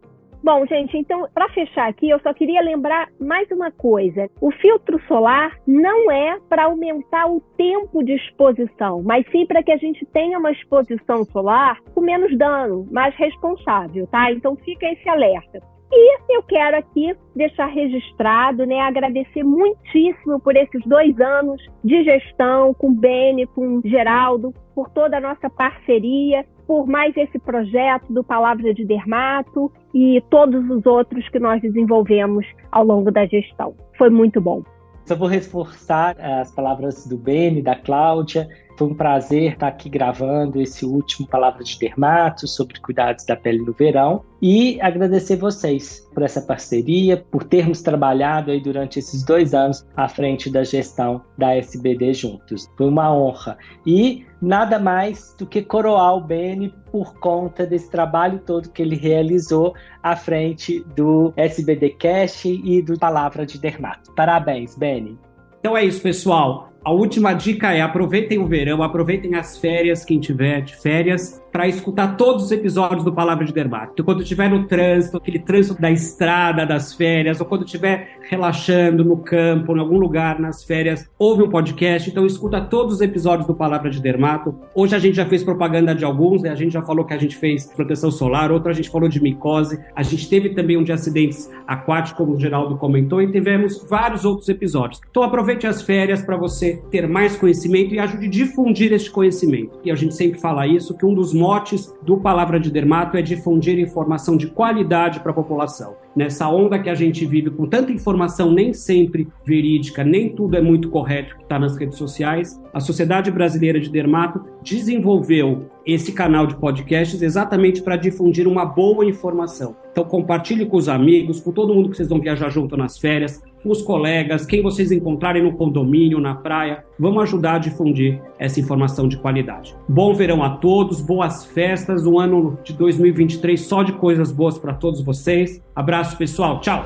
Bom, 0.43 0.65
gente, 0.65 0.97
então, 0.97 1.25
para 1.33 1.47
fechar 1.49 1.87
aqui, 1.87 2.09
eu 2.09 2.19
só 2.19 2.33
queria 2.33 2.61
lembrar 2.61 3.07
mais 3.17 3.49
uma 3.49 3.71
coisa. 3.71 4.29
O 4.41 4.51
filtro 4.51 4.99
solar 5.07 5.57
não 5.65 6.11
é 6.11 6.37
para 6.49 6.65
aumentar 6.65 7.27
o 7.31 7.39
tempo 7.55 8.03
de 8.03 8.13
exposição, 8.13 9.01
mas 9.01 9.25
sim 9.31 9.45
para 9.45 9.63
que 9.63 9.71
a 9.71 9.77
gente 9.77 10.05
tenha 10.07 10.37
uma 10.37 10.51
exposição 10.51 11.23
solar 11.23 11.79
com 11.95 12.01
menos 12.01 12.37
dano, 12.37 12.85
mais 12.91 13.15
responsável, 13.15 14.05
tá? 14.07 14.33
Então, 14.33 14.57
fica 14.57 14.85
esse 14.85 15.07
alerta. 15.07 15.61
E 15.89 16.35
eu 16.35 16.43
quero 16.43 16.75
aqui 16.75 17.15
deixar 17.33 17.67
registrado, 17.67 18.65
né, 18.65 18.79
agradecer 18.79 19.43
muitíssimo 19.43 20.41
por 20.41 20.57
esses 20.57 20.83
dois 20.85 21.17
anos 21.21 21.61
de 21.83 22.03
gestão 22.03 22.73
com 22.73 22.87
o 22.87 22.95
Beni, 22.95 23.45
com 23.47 23.77
o 23.77 23.81
Geraldo, 23.87 24.53
por 24.73 24.89
toda 24.89 25.17
a 25.17 25.21
nossa 25.21 25.49
parceria 25.49 26.43
por 26.67 26.87
mais 26.87 27.15
esse 27.17 27.37
projeto 27.39 28.11
do 28.11 28.23
Palavra 28.23 28.73
de 28.73 28.85
Dermato 28.85 29.71
e 29.93 30.21
todos 30.29 30.69
os 30.69 30.85
outros 30.85 31.27
que 31.29 31.39
nós 31.39 31.61
desenvolvemos 31.61 32.45
ao 32.71 32.83
longo 32.83 33.11
da 33.11 33.25
gestão. 33.25 33.75
Foi 33.97 34.09
muito 34.09 34.41
bom. 34.41 34.63
Só 35.05 35.15
vou 35.15 35.27
reforçar 35.27 36.15
as 36.19 36.51
palavras 36.51 37.05
do 37.05 37.17
Beni, 37.17 37.61
da 37.61 37.75
Cláudia. 37.75 38.47
Foi 38.77 38.87
um 38.87 38.93
prazer 38.93 39.53
estar 39.53 39.67
aqui 39.67 39.89
gravando 39.89 40.61
esse 40.61 40.85
último 40.85 41.27
Palavra 41.27 41.63
de 41.63 41.77
Dermato 41.77 42.47
sobre 42.47 42.79
cuidados 42.79 43.25
da 43.25 43.35
pele 43.35 43.59
no 43.59 43.73
verão 43.73 44.23
e 44.41 44.79
agradecer 44.81 45.35
vocês 45.35 46.07
por 46.13 46.23
essa 46.23 46.41
parceria, 46.41 47.17
por 47.17 47.43
termos 47.43 47.81
trabalhado 47.81 48.51
aí 48.51 48.59
durante 48.61 48.99
esses 48.99 49.23
dois 49.23 49.53
anos 49.53 49.85
à 49.95 50.07
frente 50.07 50.49
da 50.49 50.63
gestão 50.63 51.21
da 51.37 51.55
SBD 51.55 52.13
juntos. 52.13 52.69
Foi 52.77 52.87
uma 52.87 53.13
honra. 53.15 53.57
E 53.85 54.25
nada 54.41 54.79
mais 54.79 55.35
do 55.37 55.45
que 55.45 55.61
coroar 55.61 56.15
o 56.15 56.21
Beni 56.21 56.73
por 56.91 57.13
conta 57.19 57.65
desse 57.65 57.89
trabalho 57.89 58.39
todo 58.39 58.69
que 58.69 58.81
ele 58.81 58.95
realizou 58.95 59.73
à 60.01 60.15
frente 60.15 60.81
do 60.95 61.31
SBD 61.37 61.91
Cash 61.91 62.45
e 62.45 62.81
do 62.81 62.97
Palavra 62.99 63.45
de 63.45 63.59
Dermato. 63.59 64.11
Parabéns, 64.13 64.75
Beni. 64.75 65.17
Então 65.59 65.77
é 65.77 65.85
isso, 65.85 66.01
pessoal. 66.01 66.72
A 66.85 66.91
última 66.91 67.33
dica 67.33 67.71
é 67.73 67.81
aproveitem 67.81 68.39
o 68.39 68.45
verão, 68.45 68.83
aproveitem 68.83 69.35
as 69.35 69.57
férias, 69.57 70.03
quem 70.03 70.19
tiver 70.19 70.61
de 70.61 70.75
férias, 70.75 71.42
para 71.53 71.67
escutar 71.67 72.17
todos 72.17 72.45
os 72.45 72.51
episódios 72.51 73.03
do 73.03 73.13
Palavra 73.13 73.45
de 73.45 73.53
Dermato. 73.53 73.91
Então, 73.93 74.03
quando 74.03 74.23
estiver 74.23 74.49
no 74.49 74.65
trânsito, 74.65 75.17
aquele 75.17 75.37
trânsito 75.37 75.79
da 75.79 75.91
estrada, 75.91 76.65
das 76.65 76.95
férias, 76.95 77.39
ou 77.39 77.45
quando 77.45 77.63
estiver 77.63 78.17
relaxando 78.27 79.05
no 79.05 79.17
campo, 79.17 79.77
em 79.77 79.79
algum 79.79 79.99
lugar, 79.99 80.39
nas 80.39 80.63
férias, 80.63 81.07
ouve 81.19 81.43
um 81.43 81.49
podcast. 81.49 82.09
Então, 82.09 82.25
escuta 82.25 82.59
todos 82.59 82.95
os 82.95 83.01
episódios 83.01 83.45
do 83.45 83.53
Palavra 83.53 83.91
de 83.91 84.01
Dermato. 84.01 84.55
Hoje 84.73 84.95
a 84.95 84.99
gente 84.99 85.13
já 85.13 85.27
fez 85.27 85.43
propaganda 85.43 85.93
de 85.93 86.03
alguns, 86.03 86.41
né? 86.41 86.49
A 86.49 86.55
gente 86.55 86.73
já 86.73 86.81
falou 86.81 87.05
que 87.05 87.13
a 87.13 87.19
gente 87.19 87.37
fez 87.37 87.67
proteção 87.67 88.09
solar, 88.09 88.51
outro 88.51 88.71
a 88.71 88.73
gente 88.73 88.89
falou 88.89 89.07
de 89.07 89.21
micose. 89.21 89.79
A 89.95 90.01
gente 90.01 90.27
teve 90.27 90.49
também 90.49 90.75
um 90.75 90.83
de 90.83 90.91
acidentes 90.91 91.51
aquáticos, 91.67 92.17
como 92.17 92.33
o 92.33 92.39
Geraldo 92.39 92.77
comentou, 92.77 93.21
e 93.21 93.31
tivemos 93.31 93.85
vários 93.87 94.25
outros 94.25 94.49
episódios. 94.49 94.99
Então, 95.07 95.21
aproveite 95.21 95.67
as 95.67 95.83
férias 95.83 96.23
para 96.23 96.35
você 96.35 96.81
ter 96.89 97.07
mais 97.07 97.35
conhecimento 97.35 97.93
e 97.93 97.99
ajude 97.99 98.25
a 98.25 98.29
difundir 98.29 98.91
este 98.91 99.11
conhecimento. 99.11 99.77
E 99.83 99.91
a 99.91 99.95
gente 99.95 100.15
sempre 100.15 100.39
fala 100.39 100.65
isso, 100.65 100.97
que 100.97 101.05
um 101.05 101.13
dos 101.13 101.31
motes 101.43 101.93
do 102.01 102.15
Palavra 102.15 102.57
de 102.57 102.71
Dermato 102.71 103.17
é 103.17 103.21
difundir 103.21 103.77
informação 103.77 104.37
de 104.37 104.47
qualidade 104.47 105.19
para 105.19 105.31
a 105.31 105.35
população. 105.35 105.93
Nessa 106.15 106.47
onda 106.47 106.77
que 106.77 106.89
a 106.89 106.95
gente 106.95 107.25
vive 107.25 107.49
com 107.49 107.65
tanta 107.65 107.91
informação 107.91 108.51
nem 108.51 108.71
sempre 108.71 109.27
verídica, 109.43 110.03
nem 110.03 110.29
tudo 110.29 110.55
é 110.55 110.61
muito 110.61 110.89
correto 110.89 111.35
que 111.35 111.43
está 111.43 111.57
nas 111.57 111.75
redes 111.75 111.97
sociais, 111.97 112.61
a 112.71 112.79
Sociedade 112.79 113.31
Brasileira 113.31 113.79
de 113.79 113.89
Dermato 113.89 114.43
desenvolveu 114.61 115.69
esse 115.85 116.11
canal 116.11 116.47
de 116.47 116.55
podcasts 116.55 117.21
exatamente 117.21 117.81
para 117.81 117.95
difundir 117.95 118.47
uma 118.47 118.65
boa 118.65 119.05
informação. 119.05 119.75
Então 119.91 120.03
compartilhe 120.03 120.65
com 120.65 120.77
os 120.77 120.89
amigos, 120.89 121.39
com 121.39 121.51
todo 121.51 121.73
mundo 121.73 121.89
que 121.89 121.97
vocês 121.97 122.09
vão 122.09 122.19
viajar 122.19 122.49
junto 122.49 122.75
nas 122.77 122.97
férias, 122.97 123.43
com 123.61 123.69
os 123.69 123.81
colegas, 123.81 124.45
quem 124.45 124.61
vocês 124.61 124.91
encontrarem 124.91 125.43
no 125.43 125.53
condomínio, 125.53 126.19
na 126.19 126.35
praia. 126.35 126.83
Vamos 126.99 127.23
ajudar 127.23 127.55
a 127.55 127.59
difundir 127.59 128.19
essa 128.39 128.59
informação 128.59 129.07
de 129.07 129.17
qualidade. 129.17 129.75
Bom 129.87 130.13
verão 130.13 130.43
a 130.43 130.49
todos, 130.49 130.99
boas 130.99 131.45
festas, 131.45 132.05
um 132.05 132.19
ano 132.19 132.57
de 132.63 132.73
2023 132.73 133.59
só 133.61 133.83
de 133.83 133.93
coisas 133.93 134.31
boas 134.31 134.57
para 134.57 134.73
todos 134.73 135.01
vocês. 135.01 135.61
Abraço, 136.03 136.17
pessoal. 136.17 136.59
Tchau. 136.59 136.85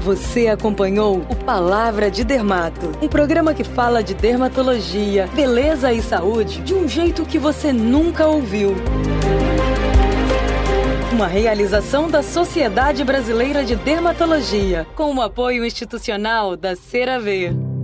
Você 0.00 0.48
acompanhou 0.48 1.18
o 1.18 1.36
Palavra 1.36 2.10
de 2.10 2.24
Dermato, 2.24 2.92
um 3.02 3.08
programa 3.08 3.54
que 3.54 3.64
fala 3.64 4.02
de 4.02 4.14
dermatologia, 4.14 5.28
beleza 5.34 5.92
e 5.92 6.00
saúde 6.02 6.60
de 6.62 6.74
um 6.74 6.88
jeito 6.88 7.24
que 7.24 7.38
você 7.38 7.72
nunca 7.72 8.26
ouviu. 8.26 8.74
Uma 11.12 11.26
realização 11.26 12.08
da 12.08 12.22
Sociedade 12.22 13.02
Brasileira 13.02 13.64
de 13.64 13.74
Dermatologia, 13.74 14.86
com 14.94 15.14
o 15.14 15.22
apoio 15.22 15.64
institucional 15.64 16.56
da 16.56 16.76
CeraVe. 16.76 17.75